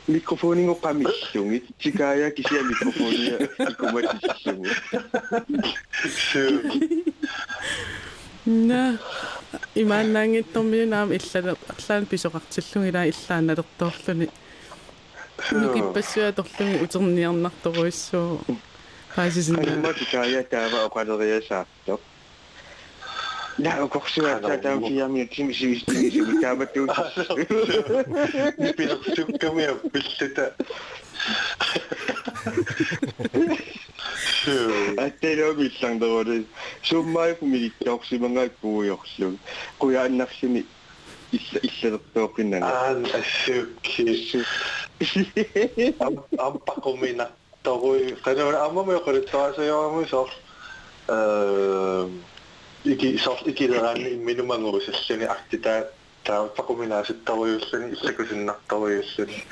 mikrofoningo 0.09 0.75
pamissungit 0.75 1.69
tikaya 1.79 2.31
kisia 2.31 2.63
mikrofonia 2.63 3.37
ikumatissungit 3.61 4.73
на 8.49 8.99
имааннаангиттормиу 9.75 10.87
наам 10.89 11.13
иллале 11.13 11.57
арлаан 11.69 12.07
писоқартиллугилаа 12.07 13.07
иллааналерторлуни 13.13 14.29
нукиппассуа 15.53 16.33
торлуги 16.33 16.83
утерниарнарторуиссуу 16.83 18.41
паасисинна. 19.15 19.65
Канма 19.65 19.93
tikaya 19.93 20.43
таава 20.43 20.89
оқалериасаартоқ 20.89 22.01
на 23.59 23.83
окорсуа 23.83 24.39
таам 24.41 24.83
киами 24.85 25.25
тимисивистигисуми 25.27 26.41
тааматтуу 26.43 26.87
пилэрсуккамиа 28.77 29.75
пиллута 29.93 30.55
аттеломи 35.05 35.65
иллангдеруле 35.69 36.45
суммаику 36.83 37.47
милиттаорсимангаак 37.47 38.53
пууйорлу 38.61 39.39
куяаннарсими 39.79 40.65
илла 41.33 41.61
иллалертооқиннана 41.69 42.67
аан 42.67 43.07
ассуукки 43.21 44.45
ампақумина 46.39 47.27
торуи 47.63 48.17
канаа 48.25 48.67
аммама 48.67 48.93
yoqalittaasayaamu 48.99 50.07
iki, 52.99 53.07
niin 53.07 53.21
ikilaran 53.47 53.99
minnumanguusassani 54.01 55.27
aqtitaa 55.27 55.83
taapaquminaasuttarujussani 56.25 57.93
issakutinnartarujussani 57.93 59.43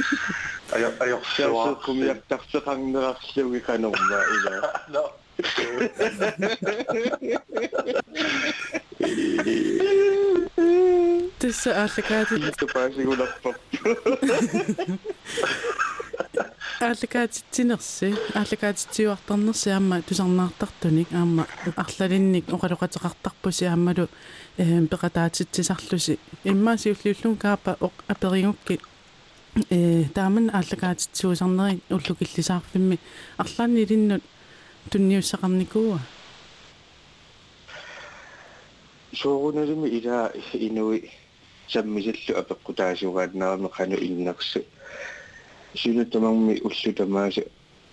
ajo 0.72 0.92
ajorsuwa 1.00 1.74
kumiaqtarseqarnerarlugi 1.74 3.60
kanerma 3.60 4.16
ila 4.34 5.12
Tässä 11.38 11.82
älkää 11.82 12.24
tulla. 12.24 12.46
Pääsi 12.74 13.02
pappu. 13.42 13.54
Ааллакаатитсинерси 16.80 18.14
ааллакаатитсиуартарнерси 18.34 19.70
аама 19.70 20.02
тусарнаартартуник 20.02 21.08
аама 21.12 21.46
арлалинник 21.76 22.44
оқалуқатеқартарпуси 22.48 23.64
аамалу 23.64 24.08
эм 24.58 24.86
пеқатаатитсисарлуси 24.86 26.18
иммаасиуллиуллун 26.44 27.36
каапа 27.36 27.78
оқ 27.80 27.92
аперингукки 28.08 28.80
э 29.70 30.04
тааман 30.14 30.50
ааллагаатитсуусарнери 30.52 31.80
уллукиллисаарфимми 31.88 32.98
арлаани 33.38 33.82
илиннут 33.82 34.22
тунниуссақарникууа 34.90 36.00
соорунерими 39.14 39.88
ила 39.98 40.30
инуи 40.52 41.10
саммисаллу 41.68 42.32
апеққутаасугааннарами 42.40 43.68
қану 43.76 43.96
иннарсу 43.96 44.60
синутамарми 45.76 46.60
уллутамааса 46.64 47.42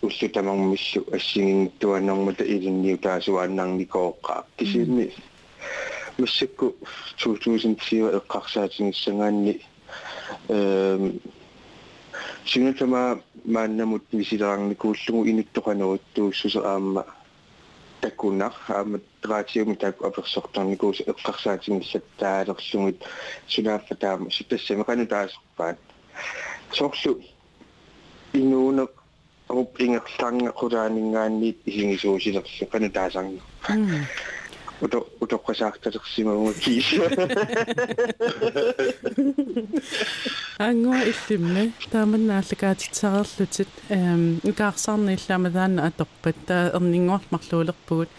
уллутамармиссу 0.01 1.05
ассигингтуаннэрмата 1.11 2.43
илинниу 2.43 2.97
таасуааннарникооққаа 2.97 4.45
кисиимми 4.57 5.13
массакку 6.17 6.75
2004 7.17 8.17
эққарсаатингиссангаанни 8.19 9.61
эм 10.49 11.19
синутама 12.45 13.21
мааннамут 13.45 14.03
висилерарникууллугу 14.11 15.25
инуттоқанеруттууссусо 15.31 16.61
аама 16.65 17.05
таккунар 18.01 18.53
аама 18.67 18.99
траатиуми 19.21 19.75
таак 19.75 20.01
аперсортарникуус 20.01 21.01
эққарсаатингиссаттаалерлугит 21.11 23.03
сунааффа 23.47 23.95
таама 23.95 24.31
ситассами 24.31 24.84
кану 24.84 25.07
таасерпаат 25.07 25.79
соорлу 26.71 27.21
инуунеқ 28.34 28.91
оп 29.49 29.79
ингерланга 29.79 30.51
кулаанингаанни 30.51 31.55
исигисуусилерлу 31.65 32.65
кану 32.71 32.89
таасарни 32.89 33.41
ото 34.81 35.07
утоққасаарталерсимагуга 35.21 36.53
киис. 36.59 36.88
Ангуа 40.57 41.01
иллимме. 41.11 41.71
Тааманнааллагаатитсарерлутит 41.91 43.69
эм 43.89 44.39
икаарсаарни 44.43 45.13
илламадаана 45.15 45.88
аторпат 45.88 46.36
таа 46.47 46.71
эрнингуарлмарлуулерпугут 46.75 48.09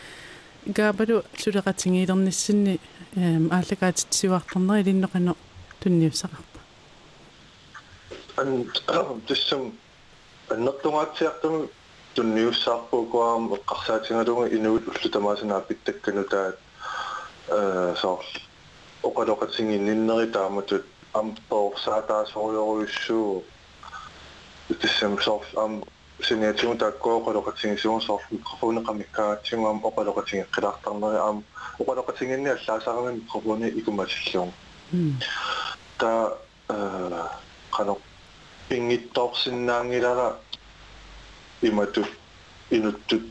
гаабалу 0.67 1.25
сулеқатингиилерниссинни 1.37 2.81
эм 3.17 3.53
ааллагаатитсуартарнери 3.53 4.83
илиннеқано 4.83 5.37
тунниуссақарпа 5.81 6.61
ан 8.37 8.65
тэссам 9.29 9.73
аннертунгаатсиартами 10.50 11.70
тунниуссаарпуукуаам 12.16 13.54
эққарсаатингалунга 13.54 14.48
инуут 14.56 14.88
уллутамаасанаа 14.88 15.62
питтаккану 15.62 16.24
таат 16.24 16.58
э 17.48 17.96
соор 18.02 18.26
оқалоқатингинниннери 19.04 20.28
тааматут 20.32 20.86
ам 21.14 21.36
поорсаатаасориоруйуссуу 21.50 23.44
тэссам 24.82 25.22
соор 25.22 25.46
ам 25.56 25.84
синеатиун 26.22 26.78
таккоо 26.78 27.22
оқалоқатингисуун 27.22 28.02
соор 28.02 28.22
микрофонеқамиккаатсингуам 28.32 29.80
оқалоқатингеққилаартарнери 29.84 31.20
ам 31.30 31.44
оқалоқатингинни 31.80 32.50
аллаасаарами 32.50 33.16
микрофони 33.18 33.70
икумасиллуун 33.70 34.52
та 35.98 36.34
э 36.70 37.24
қано 37.72 37.98
пингитторсиннаангилара 38.69 40.39
имату 41.63 42.05
инуттут 42.71 43.23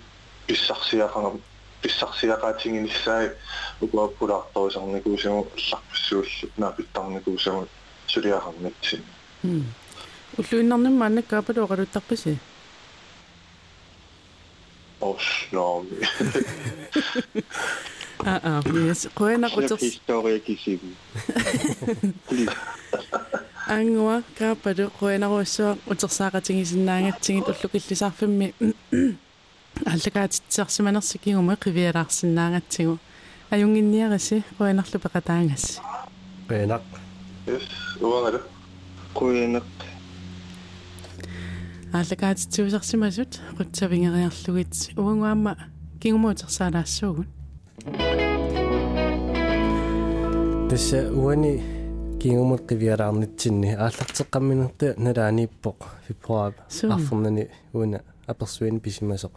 писсарсиақангам 0.47 1.41
писсарсиақаатингиниссаи 1.81 3.31
укуаппулаарторисарникуусаму 3.81 5.47
алларпассууллу 5.57 6.51
наапиттарникуусаму 6.57 7.67
сулиақарнатсин 8.07 9.01
уллуиннарним 10.37 10.95
мааннаккаапалу 11.01 11.65
оқалуттарпаси 11.65 12.37
оснооми 15.01 15.97
а 18.25 18.33
а 18.43 18.61
yes 18.87 19.01
qoenaquters 19.19 19.81
historia 19.81 20.39
kisimu 20.39 20.91
ангуа 23.67 24.21
каапалу 24.37 24.89
qoenaruussua 24.99 25.77
утерсаақатингисиннаангатсигит 25.91 27.47
уллукиллисаарфимми 27.47 28.53
аллагаатитсиарсиманерсикигума 29.93 31.55
қивиалаарсиннаангатсигу 31.63 32.99
аюнгинниараси 33.51 34.43
qoenarlu 34.57 34.97
peqataangassi 35.05 35.79
qeenaq 36.49 36.85
yes 37.47 37.65
уангала 38.01 38.41
kuinak 39.13 39.69
аллагаатитсуусарсимасут 41.99 43.39
qutsavingeриарлугит 43.57 44.73
уангуамма 44.97 45.53
кигумуутерсаалаассуугун 46.01 47.27
тасса 50.69 50.99
уани 51.13 51.72
кингумут 52.23 52.63
qivиалаарнитсинни 52.69 53.73
ааллартеққамминерта 53.75 54.93
налаанииппоқ 54.97 55.79
фибруар 56.07 56.53
арфернани 56.95 57.49
уна 57.73 57.99
аперсуин 58.27 58.79
писимасо 58.79 59.29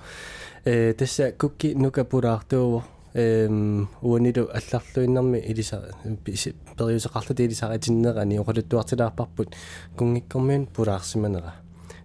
э 0.64 0.95
тасса 0.95 1.32
кукки 1.32 1.74
нукапулаартуува 1.74 2.84
эм 3.14 3.89
уанилу 4.03 4.49
алларлуиннарми 4.59 5.39
илиса 5.39 5.82
периусеқарлут 6.24 7.41
илисаратиннерани 7.41 8.39
оқалуттуартилаарпарпут 8.39 9.49
кунгиккормиун 9.97 10.66
пулаарсиманера 10.66 11.55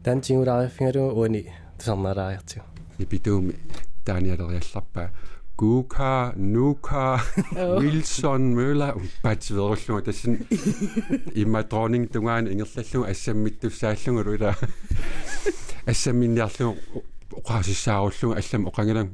таан 0.04 0.22
тингулаариаффингалуга 0.22 1.14
уани 1.14 1.42
тусарналаариартиу 1.78 2.64
ипитуми 2.98 3.54
тааниалериалларпаа 4.06 5.12
Guka, 5.62 6.34
Nuka, 6.38 7.22
Wilson, 7.54 8.42
Møller, 8.58 8.96
патсиверуллуга 9.22 10.02
тасин 10.10 10.40
имма 11.38 11.62
дронинг 11.64 12.10
тунгаан 12.12 12.48
ингерллаллуга 12.50 13.12
ассаммиттуссааллуга 13.12 14.24
луила 14.26 14.56
ассамминниарлуга 15.86 16.82
оқаасиссааруллуга 17.30 18.42
аллам 18.42 18.68
оқангалам 18.74 19.10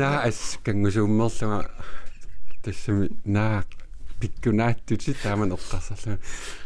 на 0.00 0.22
ас 0.24 0.58
кангусууммерлуга 0.64 1.68
тассами 2.64 3.10
наа 3.24 3.64
пиккунааттути 3.64 3.75
тааман 3.75 3.75
эққарсарлуга 5.52 6.18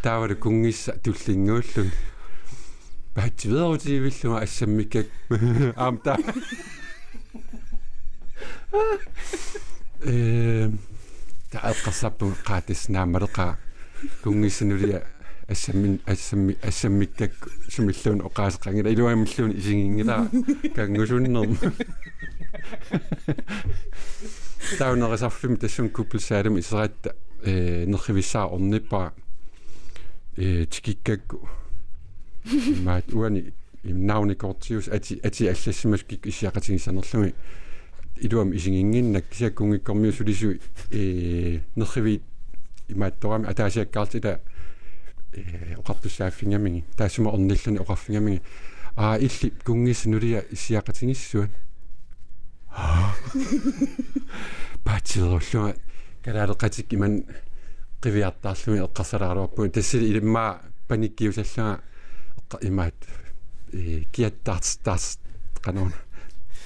таавалу 0.03 0.37
кунгисса 0.37 0.93
туллингууллун 1.03 1.91
паатсивеерутивиллуга 3.15 4.41
ассаммиккак 4.41 5.07
аам 5.77 5.99
та. 5.99 6.17
Э 10.03 10.71
та 11.51 11.59
эққарсаппу 11.73 12.33
qaatис 12.47 12.89
наамалеqa 12.89 13.59
кунгиссанулия 14.23 15.03
ассаммин 15.49 16.01
ассамми 16.07 16.57
ассаммиккак 16.63 17.33
сумиллуун 17.69 18.21
оқаасеқангила 18.21 18.93
илуамиллуун 18.93 19.53
исигингила 19.59 20.31
кангусуннерм 20.77 21.59
таунерисарфим 24.79 25.57
тассун 25.57 25.91
куппелсаалум 25.91 26.61
исератта 26.61 27.17
э 27.45 27.85
нерривиссаа 27.87 28.47
орниппаа 28.47 29.13
э 30.37 30.67
тикиккакку 30.67 31.49
маат 32.83 33.13
уани 33.13 33.53
имнауни 33.85 34.35
кортиус 34.35 34.89
ати 34.89 35.21
ати 35.23 35.49
аллассимас 35.49 36.03
кик 36.05 36.27
исиақатигиссанерлуги 36.27 37.35
илуам 38.17 38.57
исигингиннак 38.57 39.29
кисиаккунгиккормиусулису 39.29 40.59
э 40.91 41.61
нерриви 41.77 42.23
имаатторами 42.89 43.47
атаасиаккаартила 43.47 44.41
э 45.33 45.75
оқартуссааффингамиги 45.77 46.85
таассума 46.97 47.31
орниллуни 47.31 47.79
оқарфингамиги 47.79 48.43
аа 48.97 49.19
илли 49.19 49.53
кунгис 49.65 50.05
нулия 50.05 50.45
исиақатигиссуат 50.51 51.51
патсилерлуга 54.85 55.75
калаалеқатик 56.31 56.93
иман 56.95 57.25
qivиартаарлуми 58.03 58.81
эққарсалааруарпу 58.87 59.69
тассили 59.69 60.07
илиммаа 60.11 60.61
паниккиусаллага 60.89 61.83
имаат 62.63 62.95
э 63.73 64.05
киаттаарс 64.13 64.79
таас 64.85 65.19
канон 65.61 65.93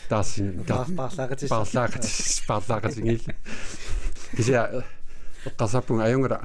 таарсин 0.09 0.65
парлаагатис 0.65 1.49
парлаагатис 1.49 2.43
парлаагатингил 2.47 3.21
кися 4.37 4.85
эққарсаппун 5.47 6.03
аюнгара 6.03 6.41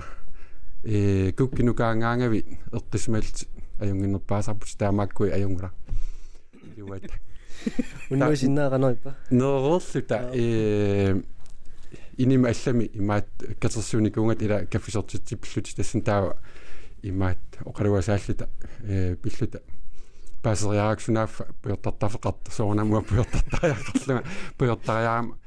э 0.83 1.31
куккинукаангаангави 1.37 2.45
эққисмалт 2.71 3.47
аюнгиннерпаасарпут 3.79 4.77
таамааккуи 4.77 5.31
аюнгара 5.31 5.71
юат 6.75 7.03
уннуисиннааранерипа 8.09 9.15
нерерлута 9.29 10.31
э 10.33 11.21
иним 12.19 12.45
аллами 12.45 12.89
имаат 12.93 13.27
катерсууникунгат 13.61 14.41
ила 14.41 14.65
каффисортитсиппиллути 14.65 15.75
тассан 15.75 16.01
таава 16.01 16.35
имаат 17.01 17.39
оқалуасааллута 17.63 18.49
э 18.83 19.15
пиллута 19.15 19.61
паасериараксунаaffa 20.43 21.47
пиортартафеқарта 21.63 22.51
соорнамуа 22.51 23.01
пиортартариақарлуга 23.03 24.23
пиортариаама 24.57 25.37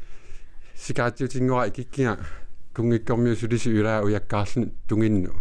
сикаатиутингуара 0.75 1.69
икиккига 1.69 2.19
кунгиккормиу 2.75 3.37
сулиси 3.37 3.69
улаа 3.69 4.03
уяккаарлун 4.03 4.73
тунгинну 4.89 5.33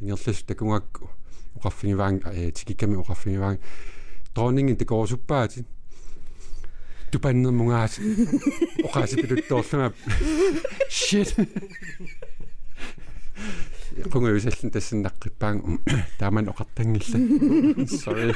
ингерлас 0.00 0.42
такунгакку 0.42 1.10
оқарфигиваан 1.56 2.22
э 2.32 2.50
тикикками 2.50 2.96
оқарфигиваан 2.96 3.58
дронинги 4.34 4.74
текорсуппаати 7.08 7.12
тупаннермунгаас 7.12 7.98
оқааси 8.84 9.16
пилуттоорлунга 9.22 9.92
shit. 10.90 11.34
Qunguusallun 14.12 14.70
tassinnaqqippaang 14.70 15.58
taaman 16.18 16.48
oqartangilla 16.48 17.18
sorry. 17.86 18.32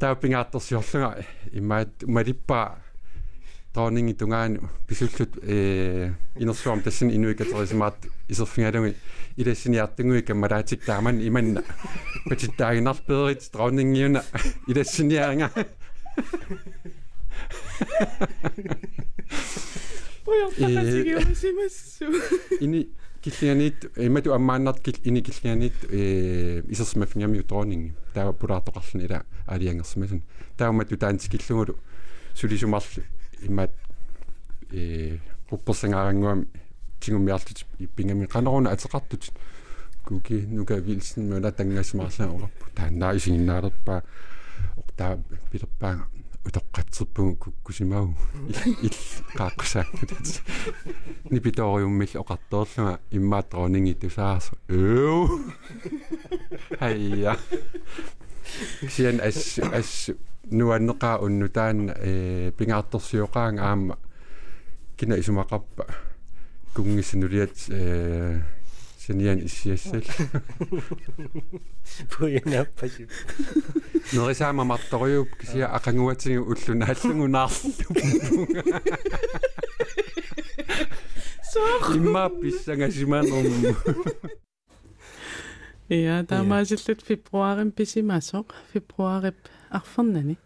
Таапингаатторсиорлуга 0.00 1.24
имаат 1.52 2.04
малиппаа 2.06 2.78
троонинги 3.72 4.14
тунгаан 4.14 4.70
писуллут 4.86 5.38
э 5.42 6.12
инерсуам 6.36 6.82
тассын 6.82 7.10
инуикатерисимаат 7.10 7.96
исерфингалуги 8.28 8.96
илассиниартугуи 9.36 10.22
каммалаатик 10.22 10.84
тааман 10.84 11.20
иманна 11.26 11.62
патиттаагинарперит 12.28 13.50
трооннингиуна 13.52 14.24
илассиниаанга 14.66 15.50
Ини 22.60 22.88
киллианит 23.22 23.90
имату 23.96 24.34
аммааннарт 24.34 24.80
кил 24.80 24.94
ини 25.04 25.20
киллианит 25.20 25.72
э 25.88 26.62
исерсмафингами 26.68 27.40
троонинги 27.42 27.94
таа 28.14 28.32
пулаартоқарлни 28.32 29.04
ила 29.04 29.24
алиангерсимасун 29.46 30.22
таамату 30.56 30.96
таантикиллугулу 30.96 31.78
сулисумарлу 32.34 33.02
иммат 33.42 33.70
э 34.70 35.18
рупперсангаарангуам 35.50 36.48
тигуммиарлут 37.00 37.64
иппингами 37.78 38.26
канаруна 38.26 38.70
атеқартут 38.70 39.30
куки 40.04 40.34
нука 40.46 40.76
вилсен 40.76 41.28
мона 41.28 41.52
тангасмаарлаа 41.52 42.28
ораппу 42.28 42.66
тааннаа 42.74 43.16
исигиннаалерпаа 43.16 44.04
октаа 45.02 45.18
пилерпаа 45.50 46.06
утоққатсерпугу 46.44 47.36
куккусимагу 47.36 48.14
ил 48.82 48.96
қааққусааккут 49.38 50.42
нипиториуммил 51.30 52.12
оқартоорлуга 52.22 53.00
иммаатронинги 53.10 53.94
тусаарсу 53.94 54.58
өө 54.68 55.38
хайя. 56.78 57.36
Сиан 58.90 59.20
ас 59.22 59.58
ас 59.58 60.10
нуаннеқаа 60.50 61.22
уннутаан 61.22 61.94
э 61.94 62.52
пингаартэрсиоқаанга 62.58 63.62
аама 63.62 63.98
кина 64.96 65.14
исумақарпа 65.18 65.86
кунгиссанулиат 66.74 67.54
э 67.70 68.42
синиан 69.06 69.38
иссиассал 69.46 70.02
пуянаппасу 72.10 73.04
нерисаама 74.12 74.64
марториуп 74.64 75.28
кisia 75.40 75.66
ақангуатиги 75.78 76.36
уллунааллугунаарлу 76.38 77.62
имма 81.96 82.30
писсангасимаанерму 82.30 83.74
Ja, 85.88 86.24
таамаасиллут 86.24 87.02
фебруарим 87.08 87.70
писимасоқ 87.70 88.54
фебруарип 88.72 89.36
арфернани. 89.68 90.38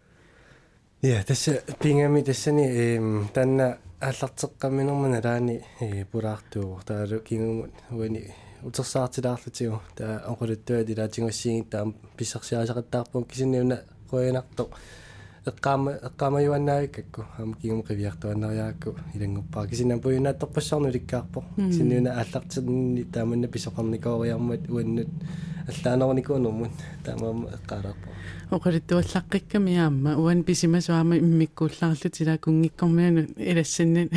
я 1.01 1.23
тасса 1.23 1.63
пингами 1.79 2.21
тассани 2.21 2.65
эм 2.67 3.29
танна 3.33 3.77
аллартеққаминермана 4.01 5.21
лаани 5.23 5.63
э 5.79 6.05
пулаартуу 6.11 6.81
таалу 6.85 7.19
кингумут 7.19 7.71
уани 7.91 8.33
утерсаартилаарлутигу 8.63 9.81
таа 9.95 10.23
оқулуттуа 10.27 10.83
дилаатингуссиги 10.83 11.65
таам 11.69 11.95
писсарсиасақаттаарпун 12.17 13.25
кисинниуна 13.25 13.81
қуянарто 14.09 14.69
эққаама 15.45 15.91
эққаамаюаннаавиккакку 16.07 17.25
ам 17.37 17.53
кингум 17.53 17.83
қивиартуаннариаакку 17.83 18.95
илангуппаа. 19.13 19.67
Кисиннам 19.67 20.01
пуйунаатторпассарну 20.01 20.89
ликкаарпо 20.89 21.43
кисинниуна 21.55 22.19
аллартинни 22.21 23.03
тааманна 23.03 23.47
писоқарникоориармат 23.47 24.69
уаннут 24.69 25.07
аллаанерникуунэрмут 25.67 26.71
таамаама 27.05 27.49
эққалаарпо 27.57 28.07
оқулуттуаллаққикками 28.55 29.77
аама 29.77 30.15
уан 30.17 30.43
писимасуама 30.43 31.17
иммиккууллаарлу 31.17 32.09
тилаакунгиккормиану 32.09 33.27
илассиннит 33.35 34.11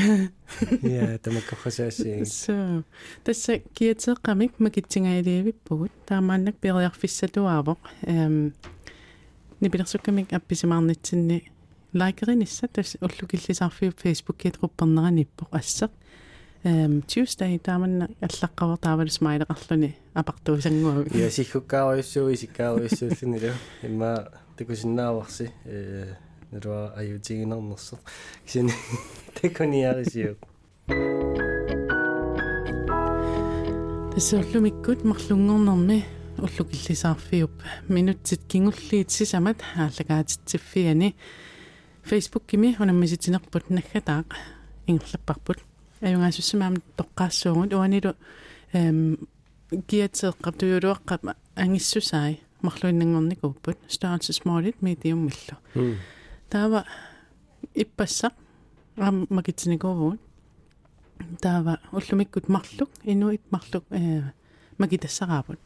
я 0.83 1.19
тамаккорсаасси 1.19 2.23
so 2.45 2.85
тасса 3.25 3.59
киатеэққамик 3.75 4.53
макитсингаилиивиппугут 4.59 5.93
таамааннак 6.07 6.57
пириарфиссатуаавоқ 6.63 7.79
эм 8.03 8.55
нипилерсуккамик 9.61 10.33
апписимаарнитсинни 10.33 11.51
лайкеринисса. 11.93 12.69
Тас 12.69 12.97
уллукиллисаарфиу 13.01 13.93
фейсбуккиит 13.97 14.59
руппернераниппоқ 14.63 15.49
ассеқ 15.51 15.91
эм 16.65 17.03
Tuesday 17.07 17.59
тааманна 17.59 18.09
аллаққавар 18.21 18.79
таавалу 18.79 19.09
смайлеқарлуни 19.09 19.95
апартуусангуа 20.15 21.07
я 21.15 21.31
сихуккааруйссуу 21.31 22.33
исиккааруйссууллунилу 22.35 23.55
имма 23.83 24.29
такусиннааварси 24.57 25.51
э 25.65 26.15
нэрва 26.51 26.93
аюутигинернерсо 26.97 27.99
кисини 28.45 28.73
такуниарисиу 29.41 30.37
тассауллумиккут 34.15 35.05
марлунгорнэрми 35.05 36.05
уллукиллисаарфиуп 36.37 37.53
минутсит 37.89 38.43
кингуллиитсисамат 38.49 39.63
хааллагаатитсиффиани 39.63 41.15
фейсбуккими 42.03 42.77
унаммиситинерпут 42.79 43.71
наггатаақ 43.71 44.35
ингерлаппарпут 44.87 45.59
аюнгаасуссамаам 46.01 46.75
тоққаассуугут 46.99 47.73
уанилу 47.75 48.15
эм 48.73 49.29
гиатеэққап 49.71 50.55
туйулуаққап 50.61 51.23
ангиссусаи 51.57 52.41
марлуиннангорникууппут 52.63 53.79
стаарсисмолит 53.89 54.83
медиум 54.83 55.29
миллу 55.29 55.97
таава 56.51 56.85
иппассақ 57.75 58.35
ам 58.97 59.27
макитсиникуувут 59.31 60.21
таава 61.41 61.81
уллумиккут 61.93 62.49
марлук 62.49 62.91
инуит 63.05 63.43
марлук 63.51 63.85
э 63.91 64.23
макитассараапут 64.79 65.61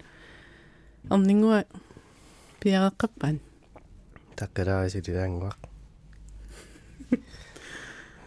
орнингуа 1.10 1.64
пиареққаппан 2.60 3.40
таккалаарисилиаангуақ 4.36 5.73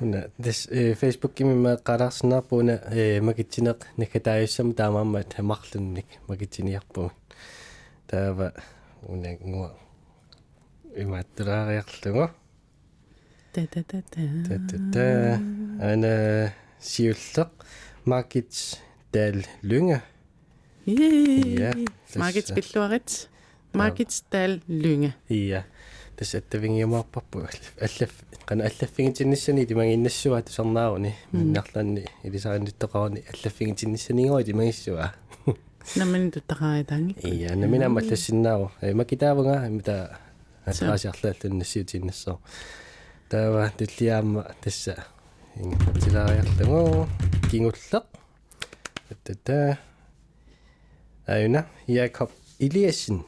уна 0.02 0.30
дес 0.38 0.68
э 0.72 0.94
фейсбук 0.94 1.34
кимма 1.34 1.78
қараарсинаарпуна 1.78 2.82
э 2.92 3.22
макитсинеқ 3.22 3.80
накатааюссам 3.98 4.74
таамааммат 4.74 5.40
марлунник 5.40 6.06
макитсиниарпу 6.28 7.12
таава 8.08 8.54
уна 9.04 9.32
ngua 9.38 9.70
имааттулаариарлугу 10.98 12.30
та 13.54 13.66
та 13.66 13.84
та 13.84 14.02
та 14.02 14.22
та 14.70 14.78
та 14.94 15.08
ана 15.92 16.54
сиуллеқ 16.82 17.50
маркетс 18.06 18.78
дал 19.14 19.42
Ja, 20.88 20.94
Yay! 20.94 21.86
Markets 22.16 22.54
пиллуарит. 22.54 23.30
Markets 23.74 24.24
тал 24.30 24.62
лynge. 24.68 25.14
ия 25.28 25.66
тас 26.18 26.34
аттавингиумаарпарпу 26.34 27.44
аллаф 27.46 28.14
қана 28.50 28.66
аллаффигитинниссани 28.66 29.66
тимагиннассуа 29.70 30.42
тусарнааруни 30.42 31.14
миннарланни 31.32 32.06
илисариниттоқарни 32.24 33.22
аллаффигитинниссанигоо 33.34 34.42
тимагиссуа 34.44 35.14
Намин 35.96 36.32
туттараа 36.32 36.84
таанги. 36.84 37.16
ия 37.24 37.56
наминама 37.56 38.02
аллассиннаару 38.02 38.72
э 38.82 38.94
макитаавнга 38.94 39.68
имита 39.68 40.18
атраасиарлааллуннассиутиннассоо 40.66 42.40
таава 43.30 43.72
тиллиаама 43.78 44.56
тасса 44.62 45.06
ингатилаариарлугу 45.56 47.08
кингуллеқ 47.52 48.06
тата 49.24 49.78
аюна 51.28 51.68
якоб 51.88 52.32
илиассин 52.60 53.24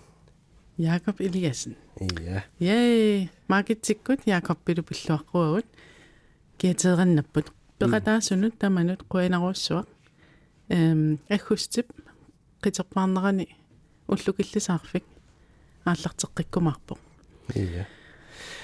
Jakob 0.79 1.19
Eliassen. 1.19 1.75
Ja. 1.99 2.41
Yay, 2.61 3.27
magitsikut 3.47 4.27
Jakob 4.27 4.59
pilupilluaqquagut. 4.65 5.65
Kiateerannapпут. 6.57 7.51
Peqataasunut 7.79 8.59
tamanut 8.59 9.03
quinaruussuaq. 9.11 9.87
Эм 10.69 11.17
аггустип 11.29 11.89
qiterpaarnerani 12.63 13.47
уллукиллисаарфик 14.07 15.05
ааллартеққиккумарпо. 15.85 16.97
Ja. 17.55 17.85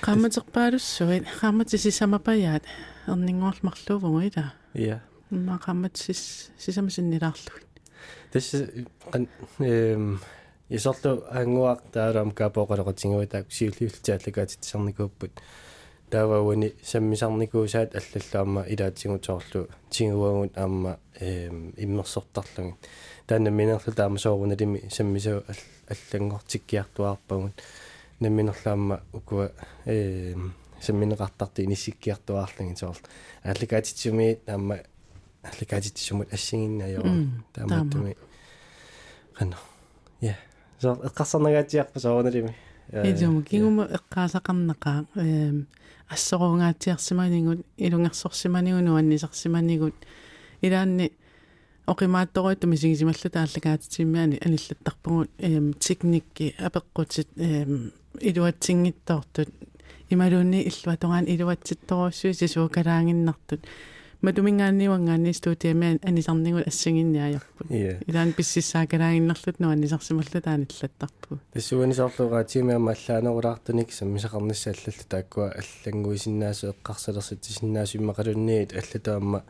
qammaterpaalussuit 0.05 1.25
ернингоорлмарлуувгу 3.07 4.19
ила. 4.19 4.45
Ja. 4.73 4.99
ма 5.31 5.59
qammatsis 5.59 6.51
sisamasиннилаарлугит. 6.57 7.65
Tässä 8.31 8.57
ehm 9.59 10.19
исорлу 10.69 11.23
ангуақ 11.29 11.81
таалам 11.93 12.31
капоқалеқатингуитаак 12.31 13.51
сиуллиултиаллагаатитсарникууппут 13.51 15.31
таавауни 16.09 16.73
саммисарникуусаат 16.83 17.95
аллаллаама 17.95 18.65
илаатсигутоорлу 18.67 19.67
тигуагут 19.89 20.57
аама 20.57 20.99
эм 21.19 21.73
иммерсортарлугит. 21.77 22.75
Таанна 23.27 23.49
минерлу 23.49 23.93
таама 23.93 24.17
сооруналими 24.17 24.89
саммисау 24.89 25.43
аллангортиккиартуарпагут 25.89 27.61
намминерлаама 28.19 29.01
укуа 29.13 29.51
эм 29.85 30.53
самминеқартарти 30.81 31.63
инисиккиартуаарлугит 31.65 32.77
соорл 32.77 32.99
аллагаатитсумиит 33.43 34.49
аама 34.49 34.79
аллагаатитсумут 35.43 36.33
ассигиннаёо 36.33 37.03
тааматтуми 37.53 38.17
қано 39.37 39.57
я 40.21 40.37
so 40.79 40.93
эққарсарнагаатиарпа 41.07 41.99
соорналими 41.99 42.55
идум 42.91 43.43
кигума 43.43 43.87
эққаасақарнақаа 43.97 45.05
эм 45.15 45.67
ассорунгаатиарсиманигут 46.09 47.65
илунгерсорсиманигуну 47.77 48.95
аннисарсиманигут 48.95 49.95
илаанни 50.61 51.11
оқимаатторуиттуми 51.87 52.75
сигисималлу 52.75 53.29
тааллагаатитиммиани 53.29 54.39
аниллаттарпугут 54.45 55.29
эм 55.39 55.73
техникки 55.73 56.55
апеққутит 56.59 57.27
эм 57.37 57.91
илуатсингиттоортут 58.19 59.49
ималуунни 60.09 60.61
иллуатораан 60.69 61.25
илуатситторуссуи 61.25 62.33
сисуукалаангиннартут 62.33 63.61
матумингаанниуангаанни 64.25 65.33
студиамиан 65.33 65.99
анисарнигут 66.09 66.67
ассагинниаярпут 66.67 67.67
илаан 68.09 68.33
писсиссаакалаагиннарлут 68.37 69.59
нуа 69.59 69.73
анисарсималлу 69.77 70.41
тааниллаттарпу 70.47 71.39
тассуанисоорлугаа 71.53 72.43
тимиама 72.43 72.95
аллаанерулаартуник 72.95 73.89
саммисақарниссааллаллу 73.99 75.05
тааккуа 75.13 75.53
аллангуисиннаасу 75.61 76.73
эққарсалерсит 76.73 77.41
тисиннаасу 77.41 77.97
иммақалунниит 77.99 78.73
аллатаама 78.73 79.43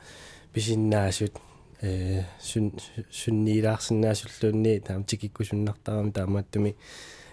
писиннаасут 0.54 1.34
э 1.82 2.24
сун 2.42 2.74
сунниилаарсинаасуллуунни 3.12 4.80
таам 4.80 5.04
тикиккусуннартаама 5.04 6.12
таамааттуми 6.12 6.76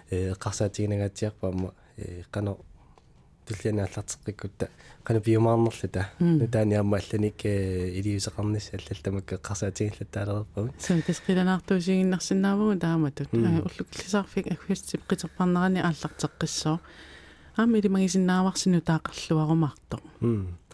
э 0.09 0.31
эққарсаатигинагаатиарпаама 0.33 1.73
э 1.97 2.23
қано 2.31 2.57
qanu 5.03 5.19
piumaarnerluta 5.19 6.05
nutaani 6.19 6.77
amma 6.79 6.97
allanik 7.01 7.43
iliusaqarnis 7.45 8.69
аллалтамакка 8.77 9.35
қарсаатигиллаттаалерпагут 9.47 10.79
сам 10.79 11.01
тасқиланаартуусигиннарсинаавгу 11.07 12.75
тааматут 12.85 13.33
уллукиллисаарфик 13.33 14.47
аггустип 14.55 15.01
қитерпарнерани 15.09 15.83
ааллартеққиссоо 15.83 16.77
аама 17.57 17.77
илимагисиннааварсину 17.77 18.79
таақарлуарумаарто 18.89 19.99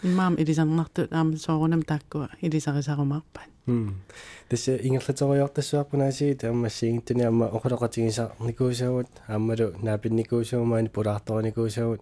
имаам 0.04 0.36
илисарнартут 0.42 1.14
аама 1.14 1.38
соорунам 1.38 1.82
тааккуа 1.84 2.30
илисарисарумаарпаат 2.42 3.50
тасса 4.50 4.78
ингерлаториортассуарпунаасигит 4.78 6.44
аммассигиттуни 6.44 7.24
амма 7.24 7.46
оқулоқатигиса 7.58 8.32
никуусаавут 8.40 9.08
ааммалу 9.28 9.74
наапинникуусаумаани 9.82 10.90
пулаарторникуусаавут 10.90 12.02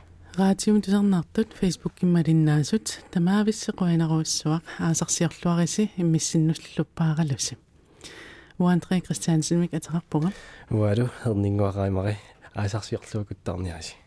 раатиум 0.37 0.81
тусарнаартут 0.81 1.51
фейсбук 1.59 1.93
киммалиннаасут 1.99 3.03
тамаависсеқуинеруссуақ 3.11 4.63
аасарсиорлуариси 4.79 5.91
иммиссиннуллуппааралуси 5.97 7.57
уандре 8.57 9.01
кристиансенмик 9.01 9.73
атеқарпуга 9.73 10.31
уалу 10.69 11.09
ернингуақаимари 11.25 12.15
аасарсиорлуукуттарниаси 12.55 14.00